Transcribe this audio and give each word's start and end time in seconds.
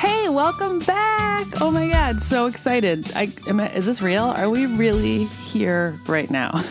Hey, 0.00 0.30
welcome 0.30 0.78
back. 0.78 1.46
Oh 1.60 1.70
my 1.70 1.86
God, 1.86 2.22
so 2.22 2.46
excited. 2.46 3.12
I, 3.14 3.30
am 3.46 3.60
I, 3.60 3.70
is 3.74 3.84
this 3.84 4.00
real? 4.00 4.24
Are 4.24 4.48
we 4.48 4.64
really 4.64 5.24
here 5.24 6.00
right 6.06 6.30
now? 6.30 6.64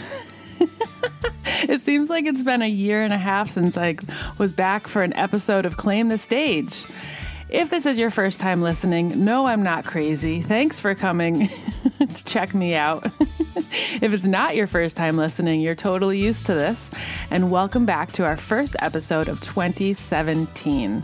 it 1.69 1.81
seems 1.81 2.09
like 2.09 2.25
it's 2.25 2.41
been 2.41 2.63
a 2.63 2.67
year 2.67 3.03
and 3.03 3.13
a 3.13 3.19
half 3.19 3.51
since 3.51 3.77
I 3.77 3.97
was 4.39 4.51
back 4.51 4.87
for 4.87 5.03
an 5.03 5.13
episode 5.13 5.67
of 5.67 5.77
Claim 5.77 6.07
the 6.07 6.17
Stage. 6.17 6.83
If 7.49 7.69
this 7.69 7.85
is 7.85 7.99
your 7.99 8.09
first 8.09 8.39
time 8.39 8.63
listening, 8.63 9.23
no, 9.23 9.45
I'm 9.45 9.61
not 9.61 9.85
crazy. 9.85 10.41
Thanks 10.41 10.79
for 10.79 10.95
coming 10.95 11.49
to 11.99 12.25
check 12.25 12.55
me 12.55 12.73
out. 12.73 13.11
if 14.01 14.13
it's 14.13 14.25
not 14.25 14.55
your 14.55 14.67
first 14.67 14.97
time 14.97 15.17
listening, 15.17 15.61
you're 15.61 15.75
totally 15.75 16.19
used 16.19 16.45
to 16.47 16.53
this. 16.53 16.89
And 17.31 17.51
welcome 17.51 17.85
back 17.85 18.11
to 18.13 18.25
our 18.25 18.37
first 18.37 18.75
episode 18.79 19.27
of 19.27 19.39
2017. 19.41 21.03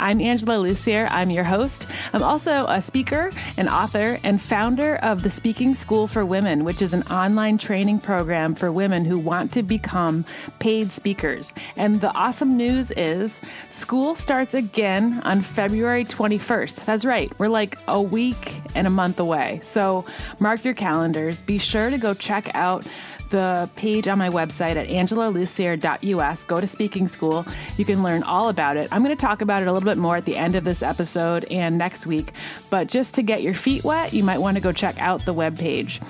I'm 0.00 0.20
Angela 0.20 0.54
Lussier. 0.54 1.08
I'm 1.10 1.30
your 1.30 1.44
host. 1.44 1.86
I'm 2.12 2.22
also 2.22 2.66
a 2.66 2.80
speaker, 2.80 3.30
an 3.56 3.68
author, 3.68 4.18
and 4.24 4.40
founder 4.40 4.96
of 4.96 5.22
the 5.22 5.30
Speaking 5.30 5.74
School 5.74 6.06
for 6.06 6.24
Women, 6.24 6.64
which 6.64 6.82
is 6.82 6.92
an 6.92 7.02
online 7.04 7.58
training 7.58 8.00
program 8.00 8.54
for 8.54 8.72
women 8.72 9.04
who 9.04 9.18
want 9.18 9.52
to 9.52 9.62
become 9.62 10.24
paid 10.58 10.90
speakers. 10.90 11.52
And 11.76 12.00
the 12.00 12.12
awesome 12.14 12.56
news 12.56 12.90
is 12.92 13.40
school 13.70 14.14
starts 14.14 14.54
again 14.54 15.20
on 15.24 15.42
February. 15.42 15.66
February 15.76 16.04
21st. 16.04 16.84
That's 16.84 17.04
right, 17.04 17.30
we're 17.38 17.48
like 17.48 17.76
a 17.86 18.00
week 18.00 18.54
and 18.74 18.86
a 18.86 18.90
month 18.90 19.20
away. 19.20 19.60
So 19.62 20.04
mark 20.38 20.64
your 20.64 20.74
calendars. 20.74 21.40
Be 21.40 21.58
sure 21.58 21.85
to 21.90 21.98
go 21.98 22.14
check 22.14 22.50
out 22.54 22.86
the 23.30 23.68
page 23.76 24.08
on 24.08 24.18
my 24.18 24.28
website 24.28 24.76
at 24.76 24.88
angelalussier.us. 24.88 26.44
Go 26.44 26.60
to 26.60 26.66
speaking 26.66 27.08
school. 27.08 27.46
You 27.76 27.84
can 27.84 28.02
learn 28.02 28.22
all 28.22 28.48
about 28.48 28.76
it. 28.76 28.88
I'm 28.92 29.02
going 29.02 29.16
to 29.16 29.20
talk 29.20 29.40
about 29.40 29.62
it 29.62 29.68
a 29.68 29.72
little 29.72 29.88
bit 29.88 29.98
more 29.98 30.16
at 30.16 30.24
the 30.24 30.36
end 30.36 30.54
of 30.54 30.64
this 30.64 30.82
episode 30.82 31.44
and 31.50 31.78
next 31.78 32.06
week. 32.06 32.32
But 32.70 32.88
just 32.88 33.14
to 33.14 33.22
get 33.22 33.42
your 33.42 33.54
feet 33.54 33.84
wet, 33.84 34.12
you 34.12 34.24
might 34.24 34.38
want 34.38 34.56
to 34.56 34.62
go 34.62 34.72
check 34.72 35.00
out 35.00 35.24
the 35.24 35.34
webpage. 35.34 36.00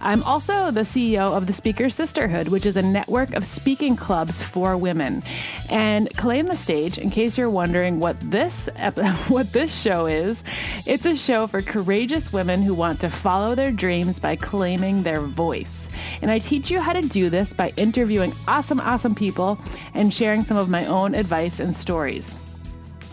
I'm 0.00 0.22
also 0.24 0.70
the 0.70 0.80
CEO 0.80 1.36
of 1.36 1.46
the 1.46 1.52
Speaker 1.52 1.88
Sisterhood, 1.88 2.48
which 2.48 2.66
is 2.66 2.76
a 2.76 2.82
network 2.82 3.32
of 3.34 3.46
speaking 3.46 3.96
clubs 3.96 4.42
for 4.42 4.76
women. 4.76 5.22
And 5.70 6.14
Claim 6.16 6.46
the 6.46 6.56
Stage, 6.56 6.98
in 6.98 7.10
case 7.10 7.38
you're 7.38 7.50
wondering 7.50 8.00
what 8.00 8.18
this 8.20 8.68
what 9.28 9.52
this 9.52 9.74
show 9.74 10.06
is, 10.06 10.42
it's 10.86 11.06
a 11.06 11.16
show 11.16 11.46
for 11.46 11.62
courageous 11.62 12.32
women 12.32 12.62
who 12.62 12.74
want 12.74 13.00
to 13.00 13.10
follow 13.10 13.54
their 13.54 13.70
dreams 13.70 14.18
by 14.18 14.36
claiming 14.36 15.02
their 15.02 15.20
voice. 15.20 15.88
And 16.20 16.30
I 16.30 16.38
teach 16.38 16.61
you 16.70 16.80
how 16.80 16.92
to 16.92 17.02
do 17.02 17.30
this 17.30 17.52
by 17.52 17.72
interviewing 17.76 18.32
awesome, 18.46 18.80
awesome 18.80 19.14
people 19.14 19.58
and 19.94 20.12
sharing 20.12 20.44
some 20.44 20.56
of 20.56 20.68
my 20.68 20.86
own 20.86 21.14
advice 21.14 21.60
and 21.60 21.74
stories. 21.74 22.34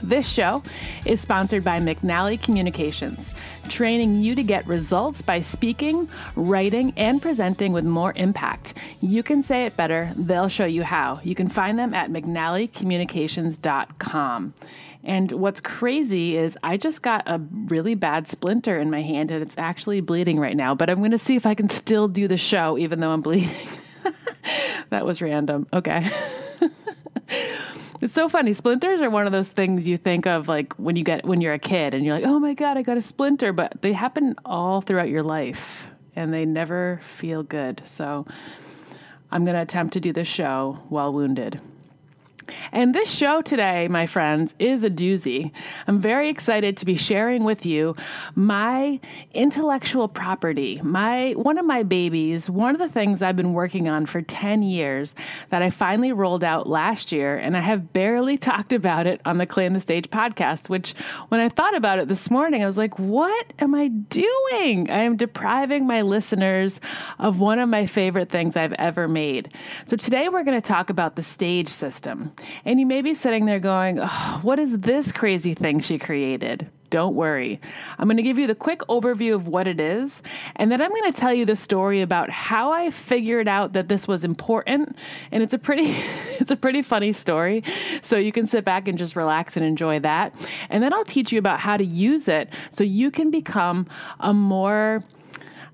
This 0.01 0.27
show 0.27 0.63
is 1.05 1.19
sponsored 1.19 1.63
by 1.63 1.79
McNally 1.79 2.41
Communications, 2.41 3.35
training 3.67 4.21
you 4.21 4.33
to 4.35 4.43
get 4.43 4.65
results 4.65 5.21
by 5.21 5.41
speaking, 5.41 6.07
writing, 6.35 6.93
and 6.95 7.21
presenting 7.21 7.73
with 7.73 7.83
more 7.85 8.13
impact. 8.15 8.75
You 9.01 9.23
can 9.23 9.43
say 9.43 9.65
it 9.65 9.75
better, 9.75 10.13
they'll 10.15 10.47
show 10.47 10.65
you 10.65 10.83
how. 10.83 11.19
You 11.23 11.35
can 11.35 11.49
find 11.49 11.77
them 11.77 11.93
at 11.93 12.09
McNallyCommunications.com. 12.11 14.53
And 15.03 15.31
what's 15.31 15.61
crazy 15.61 16.37
is 16.37 16.57
I 16.61 16.77
just 16.77 17.01
got 17.01 17.23
a 17.25 17.41
really 17.67 17.95
bad 17.95 18.27
splinter 18.27 18.79
in 18.79 18.89
my 18.89 19.01
hand 19.01 19.31
and 19.31 19.41
it's 19.41 19.57
actually 19.57 20.01
bleeding 20.01 20.39
right 20.39 20.57
now, 20.57 20.75
but 20.75 20.89
I'm 20.89 20.99
going 20.99 21.11
to 21.11 21.17
see 21.17 21.35
if 21.35 21.45
I 21.45 21.55
can 21.55 21.69
still 21.69 22.07
do 22.07 22.27
the 22.27 22.37
show 22.37 22.77
even 22.77 22.99
though 22.99 23.11
I'm 23.11 23.21
bleeding. 23.21 23.55
that 24.89 25.05
was 25.05 25.21
random. 25.21 25.67
Okay. 25.71 26.09
It's 28.01 28.13
so 28.13 28.29
funny. 28.29 28.53
Splinters 28.53 29.01
are 29.01 29.09
one 29.09 29.25
of 29.25 29.33
those 29.33 29.49
things 29.49 29.87
you 29.87 29.97
think 29.97 30.25
of 30.25 30.47
like 30.47 30.73
when 30.73 30.95
you 30.95 31.03
get 31.03 31.25
when 31.25 31.41
you're 31.41 31.53
a 31.53 31.59
kid 31.59 31.93
and 31.93 32.05
you're 32.05 32.15
like, 32.15 32.25
"Oh 32.25 32.39
my 32.39 32.53
god, 32.53 32.77
I 32.77 32.81
got 32.81 32.97
a 32.97 33.01
splinter," 33.01 33.51
but 33.51 33.81
they 33.81 33.91
happen 33.91 34.35
all 34.45 34.81
throughout 34.81 35.09
your 35.09 35.23
life 35.23 35.91
and 36.15 36.33
they 36.33 36.45
never 36.45 36.99
feel 37.03 37.43
good. 37.43 37.81
So 37.85 38.25
I'm 39.31 39.43
going 39.43 39.55
to 39.55 39.61
attempt 39.61 39.93
to 39.93 39.99
do 39.99 40.13
this 40.13 40.27
show 40.27 40.79
while 40.89 41.13
wounded. 41.13 41.61
And 42.71 42.93
this 42.93 43.09
show 43.09 43.41
today, 43.41 43.87
my 43.87 44.05
friends, 44.05 44.55
is 44.59 44.83
a 44.83 44.89
doozy. 44.89 45.51
I'm 45.87 45.99
very 45.99 46.29
excited 46.29 46.77
to 46.77 46.85
be 46.85 46.95
sharing 46.95 47.43
with 47.43 47.65
you 47.65 47.95
my 48.35 48.99
intellectual 49.33 50.07
property, 50.07 50.79
my 50.83 51.31
one 51.33 51.57
of 51.57 51.65
my 51.65 51.83
babies, 51.83 52.49
one 52.49 52.75
of 52.75 52.79
the 52.79 52.89
things 52.89 53.21
I've 53.21 53.35
been 53.35 53.53
working 53.53 53.87
on 53.87 54.05
for 54.05 54.21
10 54.21 54.61
years 54.61 55.15
that 55.49 55.61
I 55.61 55.69
finally 55.69 56.11
rolled 56.11 56.43
out 56.43 56.67
last 56.67 57.11
year 57.11 57.37
and 57.37 57.57
I 57.57 57.61
have 57.61 57.93
barely 57.93 58.37
talked 58.49 58.73
about 58.73 59.07
it 59.07 59.21
on 59.25 59.37
the 59.37 59.45
Claim 59.45 59.73
the 59.73 59.79
Stage 59.79 60.09
podcast, 60.09 60.69
which 60.69 60.93
when 61.29 61.39
I 61.41 61.49
thought 61.49 61.75
about 61.75 61.99
it 61.99 62.07
this 62.07 62.29
morning, 62.29 62.63
I 62.63 62.65
was 62.65 62.77
like, 62.77 62.97
what 62.99 63.53
am 63.59 63.75
I 63.75 63.87
doing? 63.87 64.89
I 64.89 65.03
am 65.03 65.15
depriving 65.15 65.85
my 65.85 66.01
listeners 66.01 66.79
of 67.19 67.39
one 67.39 67.59
of 67.59 67.69
my 67.69 67.85
favorite 67.85 68.29
things 68.29 68.55
I've 68.55 68.73
ever 68.73 69.07
made. 69.07 69.53
So 69.85 69.95
today 69.95 70.29
we're 70.29 70.43
going 70.43 70.59
to 70.59 70.67
talk 70.67 70.89
about 70.89 71.15
the 71.15 71.21
stage 71.21 71.69
system. 71.69 72.31
And 72.65 72.79
you 72.79 72.85
may 72.85 73.01
be 73.01 73.13
sitting 73.13 73.45
there 73.45 73.59
going, 73.59 73.99
oh, 73.99 74.39
What 74.41 74.59
is 74.59 74.79
this 74.79 75.11
crazy 75.11 75.53
thing 75.53 75.79
she 75.79 75.97
created? 75.97 76.69
Don't 76.89 77.15
worry. 77.15 77.61
I'm 77.97 78.07
going 78.07 78.17
to 78.17 78.23
give 78.23 78.39
you 78.39 78.47
the 78.47 78.55
quick 78.55 78.79
overview 78.89 79.35
of 79.35 79.47
what 79.47 79.67
it 79.67 79.79
is, 79.79 80.23
and 80.55 80.71
then 80.71 80.81
I'm 80.81 80.89
going 80.89 81.11
to 81.11 81.19
tell 81.19 81.33
you 81.33 81.45
the 81.45 81.55
story 81.55 82.01
about 82.01 82.29
how 82.29 82.71
I 82.71 82.89
figured 82.89 83.47
out 83.47 83.73
that 83.73 83.89
this 83.89 84.07
was 84.07 84.25
important. 84.25 84.95
And 85.31 85.43
it's 85.43 85.53
a 85.53 85.59
pretty 85.59 85.83
it's 86.39 86.51
a 86.51 86.55
pretty 86.55 86.81
funny 86.81 87.13
story. 87.13 87.63
So 88.01 88.17
you 88.17 88.31
can 88.31 88.47
sit 88.47 88.65
back 88.65 88.87
and 88.87 88.97
just 88.97 89.15
relax 89.15 89.55
and 89.55 89.65
enjoy 89.65 89.99
that. 89.99 90.33
And 90.69 90.81
then 90.81 90.93
I'll 90.93 91.05
teach 91.05 91.31
you 91.31 91.39
about 91.39 91.59
how 91.59 91.77
to 91.77 91.85
use 91.85 92.27
it 92.27 92.49
so 92.71 92.83
you 92.83 93.11
can 93.11 93.29
become 93.29 93.87
a 94.19 94.33
more 94.33 95.03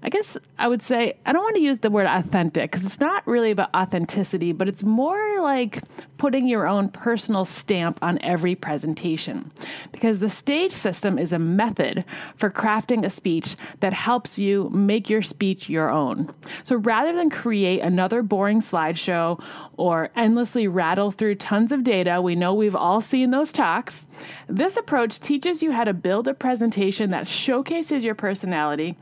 I 0.05 0.09
guess 0.09 0.37
I 0.59 0.67
would 0.67 0.83
say 0.83 1.17
I 1.25 1.33
don't 1.33 1.41
want 1.41 1.55
to 1.55 1.63
use 1.63 1.79
the 1.79 1.89
word 1.89 2.05
authentic 2.05 2.71
because 2.71 2.85
it's 2.85 2.99
not 2.99 3.25
really 3.25 3.49
about 3.49 3.73
authenticity, 3.75 4.51
but 4.51 4.67
it's 4.67 4.83
more 4.83 5.41
like 5.41 5.81
putting 6.19 6.47
your 6.47 6.67
own 6.67 6.89
personal 6.89 7.43
stamp 7.43 7.97
on 8.03 8.19
every 8.21 8.53
presentation. 8.53 9.51
Because 9.91 10.19
the 10.19 10.29
stage 10.29 10.73
system 10.73 11.17
is 11.17 11.33
a 11.33 11.39
method 11.39 12.05
for 12.35 12.51
crafting 12.51 13.03
a 13.03 13.09
speech 13.09 13.55
that 13.79 13.93
helps 13.93 14.37
you 14.37 14.69
make 14.69 15.09
your 15.09 15.23
speech 15.23 15.69
your 15.69 15.91
own. 15.91 16.31
So 16.63 16.75
rather 16.75 17.11
than 17.11 17.31
create 17.31 17.81
another 17.81 18.21
boring 18.21 18.61
slideshow 18.61 19.41
or 19.77 20.11
endlessly 20.15 20.67
rattle 20.67 21.09
through 21.09 21.35
tons 21.35 21.71
of 21.71 21.83
data, 21.83 22.21
we 22.21 22.35
know 22.35 22.53
we've 22.53 22.75
all 22.75 23.01
seen 23.01 23.31
those 23.31 23.51
talks, 23.51 24.05
this 24.47 24.77
approach 24.77 25.19
teaches 25.19 25.63
you 25.63 25.71
how 25.71 25.83
to 25.83 25.93
build 25.93 26.27
a 26.27 26.35
presentation 26.35 27.09
that 27.09 27.27
showcases 27.27 28.05
your 28.05 28.15
personality 28.15 28.95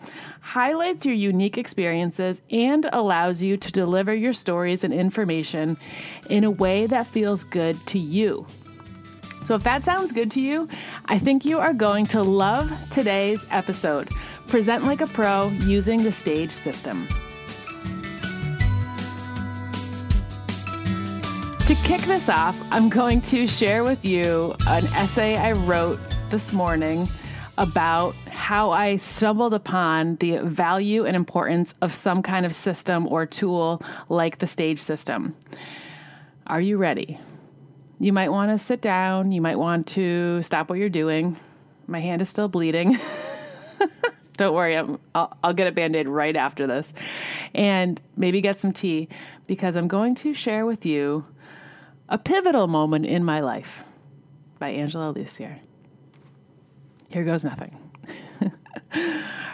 highlights 0.43 1.05
your 1.05 1.15
unique 1.15 1.57
experiences, 1.57 2.41
and 2.51 2.87
allows 2.91 3.41
you 3.41 3.55
to 3.55 3.71
deliver 3.71 4.13
your 4.13 4.33
stories 4.33 4.83
and 4.83 4.93
information 4.93 5.77
in 6.29 6.43
a 6.43 6.51
way 6.51 6.85
that 6.85 7.07
feels 7.07 7.45
good 7.45 7.75
to 7.87 7.97
you. 7.97 8.45
So, 9.45 9.55
if 9.55 9.63
that 9.63 9.83
sounds 9.83 10.11
good 10.11 10.29
to 10.31 10.41
you, 10.41 10.67
I 11.05 11.17
think 11.17 11.45
you 11.45 11.59
are 11.59 11.73
going 11.73 12.05
to 12.07 12.21
love 12.21 12.71
today's 12.91 13.45
episode 13.51 14.09
Present 14.47 14.83
Like 14.83 15.01
a 15.01 15.07
Pro 15.07 15.47
using 15.47 16.03
the 16.03 16.11
stage 16.11 16.51
system. 16.51 17.07
To 21.67 21.75
kick 21.85 22.01
this 22.01 22.27
off, 22.27 22.61
I'm 22.71 22.89
going 22.89 23.21
to 23.21 23.47
share 23.47 23.85
with 23.85 24.03
you 24.03 24.53
an 24.67 24.83
essay 24.87 25.37
I 25.37 25.53
wrote 25.53 25.99
this 26.29 26.51
morning 26.51 27.07
about 27.57 28.15
how 28.33 28.71
I 28.71 28.97
stumbled 28.97 29.53
upon 29.53 30.17
the 30.17 30.37
value 30.37 31.05
and 31.05 31.15
importance 31.15 31.73
of 31.81 31.93
some 31.93 32.21
kind 32.21 32.45
of 32.45 32.53
system 32.53 33.07
or 33.07 33.25
tool 33.25 33.81
like 34.09 34.39
the 34.39 34.47
stage 34.47 34.79
system. 34.79 35.35
Are 36.47 36.61
you 36.61 36.77
ready? 36.77 37.19
You 37.99 38.11
might 38.11 38.29
want 38.29 38.51
to 38.51 38.57
sit 38.57 38.81
down. 38.81 39.31
You 39.31 39.41
might 39.41 39.57
want 39.57 39.87
to 39.87 40.41
stop 40.41 40.69
what 40.69 40.77
you're 40.79 40.89
doing. 40.89 41.37
My 41.87 41.99
hand 41.99 42.21
is 42.21 42.29
still 42.29 42.47
bleeding. 42.47 42.97
Don't 44.37 44.53
worry, 44.53 44.75
i 44.75 44.81
will 44.81 44.99
I'll 45.43 45.53
get 45.53 45.67
a 45.67 45.71
band 45.71 45.95
aid 45.95 46.07
right 46.07 46.35
after 46.35 46.65
this. 46.65 46.93
And 47.53 48.01
maybe 48.17 48.41
get 48.41 48.57
some 48.57 48.73
tea 48.73 49.07
because 49.47 49.75
I'm 49.75 49.87
going 49.87 50.15
to 50.15 50.33
share 50.33 50.65
with 50.65 50.85
you 50.85 51.25
a 52.09 52.17
pivotal 52.17 52.67
moment 52.67 53.05
in 53.05 53.23
my 53.23 53.41
life 53.41 53.83
by 54.59 54.69
Angela 54.69 55.13
Lussier. 55.13 55.59
Here 57.09 57.23
goes 57.23 57.45
nothing. 57.45 57.82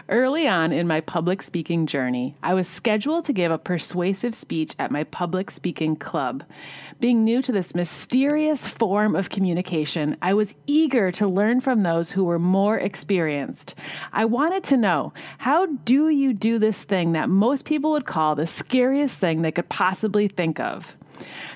Early 0.08 0.48
on 0.48 0.72
in 0.72 0.88
my 0.88 1.00
public 1.00 1.40
speaking 1.40 1.86
journey, 1.86 2.34
I 2.42 2.52
was 2.54 2.66
scheduled 2.66 3.24
to 3.26 3.32
give 3.32 3.52
a 3.52 3.58
persuasive 3.58 4.34
speech 4.34 4.74
at 4.80 4.90
my 4.90 5.04
public 5.04 5.52
speaking 5.52 5.94
club. 5.94 6.42
Being 6.98 7.22
new 7.22 7.40
to 7.42 7.52
this 7.52 7.76
mysterious 7.76 8.66
form 8.66 9.14
of 9.14 9.30
communication, 9.30 10.16
I 10.20 10.34
was 10.34 10.54
eager 10.66 11.12
to 11.12 11.28
learn 11.28 11.60
from 11.60 11.82
those 11.82 12.10
who 12.10 12.24
were 12.24 12.40
more 12.40 12.76
experienced. 12.76 13.76
I 14.12 14.24
wanted 14.24 14.64
to 14.64 14.76
know 14.76 15.12
how 15.38 15.66
do 15.66 16.08
you 16.08 16.32
do 16.32 16.58
this 16.58 16.82
thing 16.82 17.12
that 17.12 17.28
most 17.28 17.64
people 17.64 17.92
would 17.92 18.06
call 18.06 18.34
the 18.34 18.48
scariest 18.48 19.20
thing 19.20 19.42
they 19.42 19.52
could 19.52 19.68
possibly 19.68 20.26
think 20.26 20.58
of? 20.58 20.96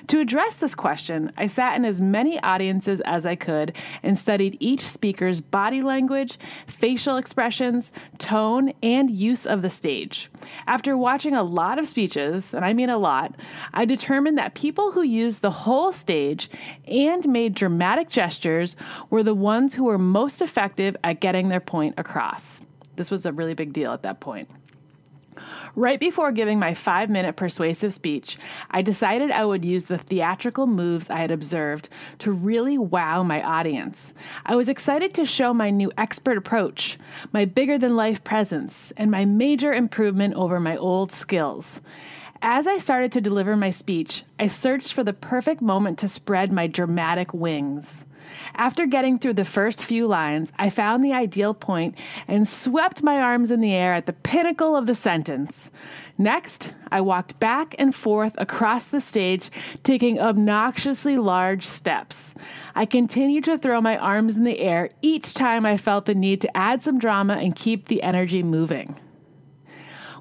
To 0.07 0.19
address 0.19 0.55
this 0.55 0.75
question, 0.75 1.31
I 1.37 1.47
sat 1.47 1.75
in 1.75 1.85
as 1.85 1.99
many 1.99 2.39
audiences 2.41 3.01
as 3.05 3.25
I 3.25 3.35
could 3.35 3.75
and 4.03 4.17
studied 4.17 4.57
each 4.59 4.81
speaker's 4.81 5.41
body 5.41 5.81
language, 5.81 6.37
facial 6.67 7.17
expressions, 7.17 7.91
tone, 8.17 8.73
and 8.83 9.09
use 9.09 9.45
of 9.45 9.61
the 9.61 9.69
stage. 9.69 10.29
After 10.67 10.97
watching 10.97 11.33
a 11.33 11.43
lot 11.43 11.79
of 11.79 11.87
speeches, 11.87 12.53
and 12.53 12.63
I 12.63 12.73
mean 12.73 12.89
a 12.89 12.97
lot, 12.97 13.35
I 13.73 13.85
determined 13.85 14.37
that 14.37 14.55
people 14.55 14.91
who 14.91 15.01
used 15.01 15.41
the 15.41 15.51
whole 15.51 15.91
stage 15.91 16.49
and 16.87 17.27
made 17.27 17.55
dramatic 17.55 18.09
gestures 18.09 18.75
were 19.09 19.23
the 19.23 19.33
ones 19.33 19.73
who 19.73 19.85
were 19.85 19.97
most 19.97 20.41
effective 20.41 20.95
at 21.03 21.19
getting 21.19 21.49
their 21.49 21.59
point 21.59 21.95
across. 21.97 22.61
This 22.95 23.11
was 23.11 23.25
a 23.25 23.33
really 23.33 23.53
big 23.53 23.73
deal 23.73 23.91
at 23.91 24.03
that 24.03 24.19
point. 24.19 24.49
Right 25.75 25.99
before 25.99 26.31
giving 26.31 26.59
my 26.59 26.73
five 26.73 27.09
minute 27.09 27.35
persuasive 27.35 27.93
speech, 27.93 28.37
I 28.71 28.81
decided 28.81 29.31
I 29.31 29.45
would 29.45 29.65
use 29.65 29.85
the 29.85 29.97
theatrical 29.97 30.67
moves 30.67 31.09
I 31.09 31.17
had 31.17 31.31
observed 31.31 31.89
to 32.19 32.31
really 32.31 32.77
wow 32.77 33.23
my 33.23 33.41
audience. 33.41 34.13
I 34.45 34.55
was 34.55 34.69
excited 34.69 35.13
to 35.15 35.25
show 35.25 35.53
my 35.53 35.69
new 35.69 35.91
expert 35.97 36.37
approach, 36.37 36.97
my 37.33 37.45
bigger 37.45 37.77
than 37.77 37.95
life 37.95 38.23
presence, 38.23 38.93
and 38.97 39.11
my 39.11 39.25
major 39.25 39.73
improvement 39.73 40.35
over 40.35 40.59
my 40.59 40.77
old 40.77 41.11
skills. 41.11 41.81
As 42.41 42.67
I 42.67 42.77
started 42.77 43.11
to 43.13 43.21
deliver 43.21 43.55
my 43.55 43.69
speech, 43.69 44.23
I 44.39 44.47
searched 44.47 44.93
for 44.93 45.03
the 45.03 45.13
perfect 45.13 45.61
moment 45.61 45.97
to 45.99 46.07
spread 46.07 46.51
my 46.51 46.67
dramatic 46.67 47.33
wings. 47.33 48.05
After 48.55 48.85
getting 48.85 49.17
through 49.17 49.33
the 49.33 49.45
first 49.45 49.83
few 49.83 50.07
lines, 50.07 50.53
I 50.57 50.69
found 50.69 51.03
the 51.03 51.13
ideal 51.13 51.53
point 51.53 51.95
and 52.27 52.47
swept 52.47 53.03
my 53.03 53.19
arms 53.19 53.51
in 53.51 53.61
the 53.61 53.73
air 53.73 53.93
at 53.93 54.05
the 54.05 54.13
pinnacle 54.13 54.75
of 54.75 54.85
the 54.85 54.95
sentence. 54.95 55.69
Next, 56.17 56.73
I 56.91 57.01
walked 57.01 57.39
back 57.39 57.75
and 57.77 57.93
forth 57.93 58.33
across 58.37 58.87
the 58.87 59.01
stage, 59.01 59.49
taking 59.83 60.19
obnoxiously 60.19 61.17
large 61.17 61.65
steps. 61.65 62.35
I 62.73 62.85
continued 62.85 63.43
to 63.45 63.57
throw 63.57 63.81
my 63.81 63.97
arms 63.97 64.37
in 64.37 64.43
the 64.43 64.59
air 64.59 64.89
each 65.01 65.33
time 65.33 65.65
I 65.65 65.77
felt 65.77 66.05
the 66.05 66.15
need 66.15 66.41
to 66.41 66.57
add 66.57 66.83
some 66.83 66.99
drama 66.99 67.33
and 67.35 67.55
keep 67.55 67.87
the 67.87 68.01
energy 68.01 68.43
moving. 68.43 68.99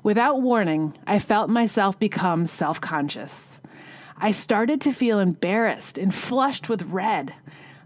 Without 0.02 0.42
warning, 0.42 0.98
I 1.06 1.18
felt 1.18 1.48
myself 1.48 1.98
become 1.98 2.46
self 2.46 2.80
conscious. 2.80 3.60
I 4.18 4.30
started 4.30 4.80
to 4.82 4.92
feel 4.92 5.18
embarrassed 5.18 5.98
and 5.98 6.14
flushed 6.14 6.68
with 6.68 6.82
red. 6.84 7.34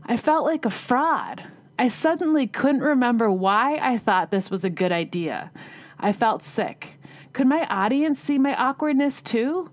I 0.08 0.16
felt 0.16 0.46
like 0.46 0.64
a 0.64 0.70
fraud. 0.70 1.44
I 1.78 1.88
suddenly 1.88 2.46
couldn't 2.46 2.80
remember 2.80 3.30
why 3.30 3.76
I 3.76 3.98
thought 3.98 4.30
this 4.30 4.50
was 4.50 4.64
a 4.64 4.70
good 4.70 4.90
idea. 4.90 5.52
I 6.00 6.12
felt 6.12 6.46
sick. 6.46 6.94
Could 7.34 7.46
my 7.46 7.66
audience 7.66 8.18
see 8.18 8.38
my 8.38 8.56
awkwardness 8.56 9.20
too? 9.20 9.70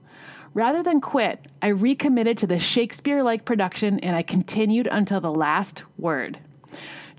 Rather 0.54 0.84
than 0.84 1.00
quit, 1.00 1.46
I 1.62 1.70
recommitted 1.70 2.38
to 2.40 2.48
the 2.48 2.60
Shakespeare 2.60 3.24
like 3.24 3.46
production 3.46 3.98
and 4.02 4.14
I 4.14 4.24
continued 4.24 4.90
until 4.92 5.22
the 5.22 5.32
last 5.32 5.84
word. 5.98 6.38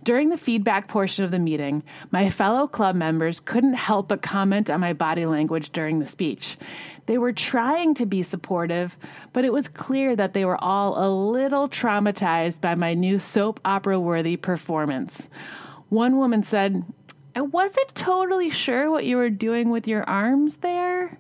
During 0.04 0.28
the 0.28 0.36
feedback 0.36 0.86
portion 0.86 1.24
of 1.24 1.30
the 1.30 1.38
meeting, 1.38 1.82
my 2.12 2.28
fellow 2.28 2.68
club 2.68 2.96
members 2.96 3.40
couldn't 3.40 3.74
help 3.74 4.08
but 4.08 4.22
comment 4.22 4.70
on 4.70 4.78
my 4.78 4.92
body 4.92 5.24
language 5.24 5.72
during 5.72 5.98
the 5.98 6.06
speech. 6.06 6.58
They 7.06 7.18
were 7.18 7.32
trying 7.32 7.94
to 7.94 8.06
be 8.06 8.22
supportive, 8.22 8.98
but 9.32 9.44
it 9.44 9.52
was 9.52 9.68
clear 9.68 10.16
that 10.16 10.34
they 10.34 10.44
were 10.44 10.62
all 10.62 10.98
a 10.98 11.08
little 11.08 11.68
traumatized 11.68 12.60
by 12.60 12.74
my 12.74 12.94
new 12.94 13.18
soap 13.18 13.60
opera 13.64 13.98
worthy 13.98 14.36
performance. 14.36 15.28
One 15.88 16.18
woman 16.18 16.42
said, 16.42 16.84
I 17.36 17.42
wasn't 17.42 17.94
totally 17.94 18.50
sure 18.50 18.90
what 18.90 19.04
you 19.04 19.16
were 19.16 19.30
doing 19.30 19.70
with 19.70 19.86
your 19.86 20.02
arms 20.08 20.56
there. 20.56 21.18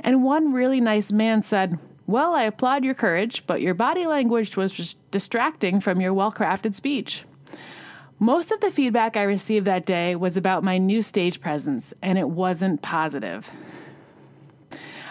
And 0.00 0.24
one 0.24 0.52
really 0.52 0.80
nice 0.80 1.12
man 1.12 1.42
said, 1.42 1.78
Well, 2.06 2.34
I 2.34 2.44
applaud 2.44 2.84
your 2.84 2.94
courage, 2.94 3.44
but 3.46 3.60
your 3.60 3.74
body 3.74 4.06
language 4.06 4.56
was 4.56 4.72
just 4.72 4.96
distracting 5.10 5.80
from 5.80 6.00
your 6.00 6.14
well 6.14 6.32
crafted 6.32 6.74
speech. 6.74 7.24
Most 8.18 8.50
of 8.50 8.60
the 8.60 8.70
feedback 8.70 9.16
I 9.16 9.22
received 9.22 9.66
that 9.66 9.86
day 9.86 10.14
was 10.14 10.36
about 10.36 10.64
my 10.64 10.78
new 10.78 11.02
stage 11.02 11.40
presence, 11.40 11.92
and 12.00 12.18
it 12.18 12.28
wasn't 12.28 12.80
positive. 12.82 13.50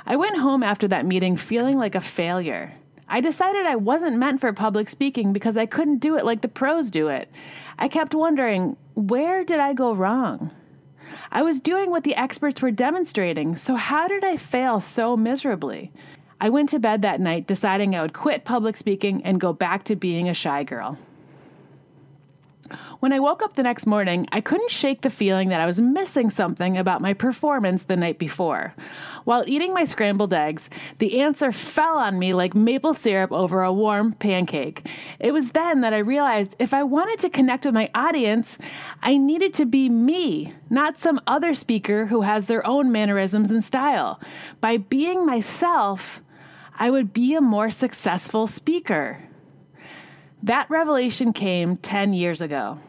I 0.10 0.16
went 0.16 0.38
home 0.38 0.64
after 0.64 0.88
that 0.88 1.06
meeting 1.06 1.38
feeling 1.38 1.78
like 1.78 1.94
a 1.94 2.02
failure. 2.02 2.74
I 3.08 3.22
decided 3.22 3.68
I 3.68 3.76
wasn't 3.76 4.18
meant 4.18 4.42
for 4.42 4.52
public 4.52 4.90
speaking 4.90 5.34
because 5.34 5.56
I 5.56 5.68
couldn't 5.68 6.00
do 6.00 6.18
it 6.18 6.26
like 6.26 6.42
the 6.42 6.48
pros 6.48 6.90
do 6.90 7.10
it. 7.10 7.30
I 7.78 7.90
kept 7.90 8.16
wondering, 8.16 8.76
where 8.96 9.44
did 9.44 9.60
I 9.60 9.74
go 9.74 9.94
wrong? 9.94 10.50
I 11.32 11.44
was 11.44 11.62
doing 11.62 11.92
what 11.92 12.04
the 12.04 12.16
experts 12.16 12.60
were 12.60 12.72
demonstrating, 12.72 13.56
so 13.56 13.76
how 13.76 14.08
did 14.08 14.24
I 14.24 14.36
fail 14.36 14.80
so 14.80 15.16
miserably? 15.16 15.92
I 16.42 16.50
went 16.50 16.70
to 16.70 16.80
bed 16.80 17.04
that 17.04 17.22
night 17.22 17.46
deciding 17.46 17.94
I 17.94 18.02
would 18.02 18.14
quit 18.14 18.46
public 18.46 18.78
speaking 18.78 19.24
and 19.24 19.40
go 19.40 19.54
back 19.54 19.84
to 19.84 19.96
being 19.96 20.28
a 20.28 20.34
shy 20.34 20.64
girl. 20.64 20.98
When 23.00 23.14
I 23.14 23.20
woke 23.20 23.42
up 23.42 23.54
the 23.54 23.64
next 23.64 23.86
morning, 23.86 24.28
I 24.32 24.42
couldn't 24.42 24.72
shake 24.72 25.02
the 25.02 25.10
feeling 25.10 25.50
that 25.50 25.62
I 25.62 25.66
was 25.66 25.80
missing 25.80 26.30
something 26.30 26.78
about 26.78 27.02
my 27.02 27.14
performance 27.14 27.84
the 27.84 27.96
night 27.96 28.20
before. 28.20 28.74
While 29.24 29.44
eating 29.48 29.74
my 29.74 29.84
scrambled 29.84 30.34
eggs, 30.34 30.70
the 30.98 31.22
answer 31.22 31.52
fell 31.52 31.98
on 31.98 32.20
me 32.20 32.34
like 32.34 32.56
maple 32.56 32.94
syrup 32.94 33.32
over 33.32 33.64
a 33.64 33.74
warm 33.74 34.14
pancake. 34.14 34.88
It 35.20 35.32
was 35.32 35.52
then 35.52 35.82
that 35.82 35.94
I 35.94 36.00
realized 36.00 36.56
if 36.60 36.74
I 36.74 36.84
wanted 36.84 37.20
to 37.20 37.30
connect 37.30 37.66
with 37.66 37.74
my 37.74 37.90
audience, 37.96 38.58
I 39.02 39.18
needed 39.18 39.54
to 39.56 39.66
be 39.66 39.90
me, 39.90 40.54
not 40.70 41.00
some 41.00 41.22
other 41.28 41.54
speaker 41.54 42.06
who 42.06 42.22
has 42.22 42.46
their 42.46 42.66
own 42.66 42.92
mannerisms 42.92 43.52
and 43.52 43.64
style. 43.64 44.20
By 44.62 44.78
being 44.78 45.26
myself, 45.26 46.22
I 46.78 46.90
would 46.90 47.14
be 47.14 47.36
a 47.36 47.42
more 47.42 47.70
successful 47.70 48.48
speaker. 48.48 49.20
That 50.44 50.70
revelation 50.70 51.34
came 51.34 51.78
10 51.78 52.14
years 52.14 52.42
ago. 52.42 52.80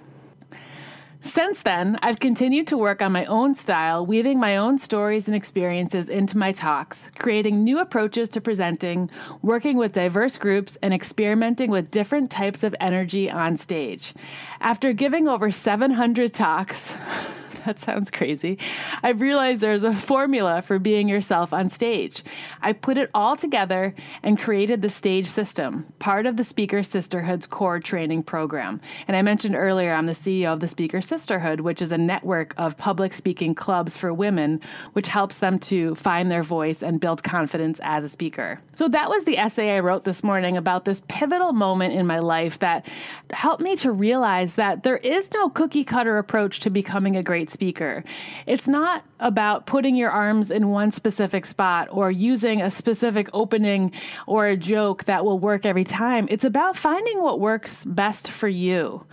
Since 1.22 1.62
then, 1.62 1.98
I've 2.00 2.18
continued 2.18 2.66
to 2.68 2.78
work 2.78 3.02
on 3.02 3.12
my 3.12 3.26
own 3.26 3.54
style, 3.54 4.06
weaving 4.06 4.40
my 4.40 4.56
own 4.56 4.78
stories 4.78 5.26
and 5.26 5.36
experiences 5.36 6.08
into 6.08 6.38
my 6.38 6.50
talks, 6.50 7.10
creating 7.18 7.62
new 7.62 7.78
approaches 7.78 8.30
to 8.30 8.40
presenting, 8.40 9.10
working 9.42 9.76
with 9.76 9.92
diverse 9.92 10.38
groups, 10.38 10.78
and 10.80 10.94
experimenting 10.94 11.70
with 11.70 11.90
different 11.90 12.30
types 12.30 12.62
of 12.62 12.74
energy 12.80 13.30
on 13.30 13.58
stage. 13.58 14.14
After 14.60 14.94
giving 14.94 15.28
over 15.28 15.50
700 15.50 16.32
talks, 16.32 16.94
that 17.66 17.78
sounds 17.78 18.10
crazy. 18.10 18.58
I've 19.02 19.20
realized 19.20 19.60
there's 19.60 19.84
a 19.84 19.94
formula 19.94 20.62
for 20.62 20.78
being 20.78 21.08
yourself 21.08 21.52
on 21.52 21.68
stage. 21.68 22.22
I 22.62 22.72
put 22.72 22.98
it 22.98 23.10
all 23.14 23.36
together 23.36 23.94
and 24.22 24.38
created 24.38 24.82
the 24.82 24.88
stage 24.88 25.26
system, 25.26 25.86
part 25.98 26.26
of 26.26 26.36
the 26.36 26.44
Speaker 26.44 26.78
Sisterhood's 26.78 27.46
core 27.46 27.80
training 27.80 28.22
program. 28.22 28.80
And 29.08 29.16
I 29.16 29.22
mentioned 29.22 29.56
earlier, 29.56 29.92
I'm 29.92 30.06
the 30.06 30.12
CEO 30.12 30.52
of 30.52 30.60
the 30.60 30.68
Speaker 30.68 31.00
Sisterhood, 31.00 31.60
which 31.60 31.82
is 31.82 31.92
a 31.92 31.98
network 31.98 32.54
of 32.56 32.76
public 32.78 33.12
speaking 33.12 33.54
clubs 33.54 33.96
for 33.96 34.12
women, 34.12 34.60
which 34.92 35.08
helps 35.08 35.38
them 35.38 35.58
to 35.60 35.94
find 35.94 36.30
their 36.30 36.42
voice 36.42 36.82
and 36.82 37.00
build 37.00 37.22
confidence 37.22 37.80
as 37.82 38.04
a 38.04 38.08
speaker. 38.08 38.60
So 38.74 38.88
that 38.88 39.10
was 39.10 39.24
the 39.24 39.38
essay 39.38 39.76
I 39.76 39.80
wrote 39.80 40.04
this 40.04 40.22
morning 40.22 40.56
about 40.56 40.84
this 40.84 41.02
pivotal 41.08 41.52
moment 41.52 41.94
in 41.94 42.06
my 42.06 42.18
life 42.18 42.58
that 42.60 42.86
helped 43.30 43.62
me 43.62 43.76
to 43.76 43.92
realize 43.92 44.54
that 44.54 44.82
there 44.82 44.96
is 44.98 45.32
no 45.32 45.48
cookie 45.50 45.84
cutter 45.84 46.18
approach 46.18 46.60
to 46.60 46.70
becoming 46.70 47.16
a 47.16 47.22
great 47.22 47.49
speaker. 47.50 48.04
It's 48.46 48.66
not 48.68 49.04
about 49.18 49.66
putting 49.66 49.96
your 49.96 50.10
arms 50.10 50.50
in 50.50 50.68
one 50.68 50.90
specific 50.90 51.44
spot 51.44 51.88
or 51.90 52.10
using 52.10 52.62
a 52.62 52.70
specific 52.70 53.28
opening 53.32 53.92
or 54.26 54.46
a 54.46 54.56
joke 54.56 55.04
that 55.04 55.24
will 55.24 55.38
work 55.38 55.66
every 55.66 55.84
time. 55.84 56.26
It's 56.30 56.44
about 56.44 56.76
finding 56.76 57.22
what 57.22 57.40
works 57.40 57.84
best 57.84 58.30
for 58.30 58.48
you. 58.48 59.04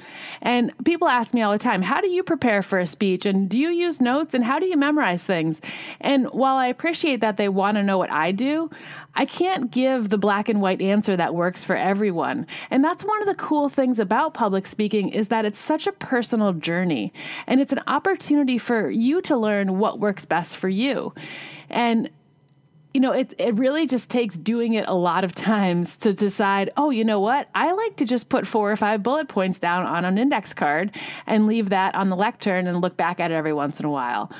And 0.41 0.71
people 0.85 1.07
ask 1.07 1.33
me 1.33 1.41
all 1.41 1.51
the 1.51 1.59
time, 1.59 1.81
how 1.81 1.99
do 1.99 2.07
you 2.07 2.23
prepare 2.23 2.61
for 2.61 2.79
a 2.79 2.85
speech? 2.85 3.25
And 3.25 3.49
do 3.49 3.57
you 3.57 3.69
use 3.69 3.99
notes? 3.99 4.33
And 4.33 4.43
how 4.43 4.59
do 4.59 4.65
you 4.65 4.77
memorize 4.77 5.25
things? 5.25 5.59
And 6.01 6.27
while 6.27 6.55
I 6.55 6.67
appreciate 6.67 7.21
that 7.21 7.37
they 7.37 7.49
want 7.49 7.75
to 7.77 7.83
know 7.83 7.97
what 7.97 8.11
I 8.11 8.31
do, 8.31 8.69
I 9.17 9.25
can't 9.25 9.71
give 9.71 10.09
the 10.09 10.17
black 10.17 10.47
and 10.47 10.61
white 10.61 10.79
answer 10.79 11.17
that 11.17 11.33
works 11.33 11.63
for 11.63 11.75
everyone. 11.75 12.45
And 12.69 12.83
that's 12.83 13.03
one 13.03 13.19
of 13.19 13.27
the 13.27 13.35
cool 13.35 13.67
things 13.67 13.99
about 13.99 14.35
public 14.35 14.67
speaking 14.67 15.09
is 15.09 15.29
that 15.29 15.43
it's 15.43 15.59
such 15.59 15.87
a 15.87 15.91
personal 15.91 16.53
journey 16.53 17.11
and 17.47 17.59
it's 17.59 17.73
an 17.73 17.81
opportunity 17.87 18.59
for 18.59 18.91
you 18.91 19.21
to 19.23 19.35
learn 19.35 19.79
what 19.79 19.99
works 19.99 20.25
best 20.25 20.55
for 20.55 20.69
you. 20.69 21.13
And 21.69 22.11
you 22.93 23.01
know, 23.01 23.11
it, 23.11 23.33
it 23.37 23.53
really 23.55 23.85
just 23.85 24.09
takes 24.09 24.37
doing 24.37 24.73
it 24.73 24.87
a 24.87 24.93
lot 24.93 25.23
of 25.23 25.35
times 25.35 25.97
to 25.97 26.13
decide, 26.13 26.71
oh, 26.77 26.89
you 26.89 27.03
know 27.03 27.19
what? 27.19 27.47
I 27.53 27.71
like 27.71 27.95
to 27.97 28.05
just 28.05 28.29
put 28.29 28.47
four 28.47 28.71
or 28.71 28.75
five 28.75 29.03
bullet 29.03 29.27
points 29.27 29.59
down 29.59 29.85
on 29.85 30.03
an 30.03 30.17
index 30.17 30.53
card 30.53 30.95
and 31.27 31.45
leave 31.45 31.69
that 31.69 31.93
on 31.93 32.09
the 32.09 32.15
lectern 32.15 32.65
and 32.65 32.81
look 32.81 32.97
back 32.97 33.19
at 33.19 33.29
it 33.29 33.35
every 33.35 33.53
once 33.53 33.79
in 33.79 33.85
a 33.85 33.91
while. 33.91 34.31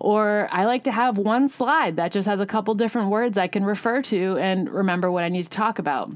Or 0.00 0.48
I 0.50 0.64
like 0.64 0.84
to 0.84 0.92
have 0.92 1.18
one 1.18 1.48
slide 1.48 1.96
that 1.96 2.10
just 2.10 2.26
has 2.26 2.40
a 2.40 2.46
couple 2.46 2.74
different 2.74 3.10
words 3.10 3.36
I 3.36 3.48
can 3.48 3.64
refer 3.64 4.00
to 4.02 4.38
and 4.38 4.68
remember 4.70 5.10
what 5.10 5.24
I 5.24 5.28
need 5.28 5.44
to 5.44 5.50
talk 5.50 5.78
about. 5.78 6.12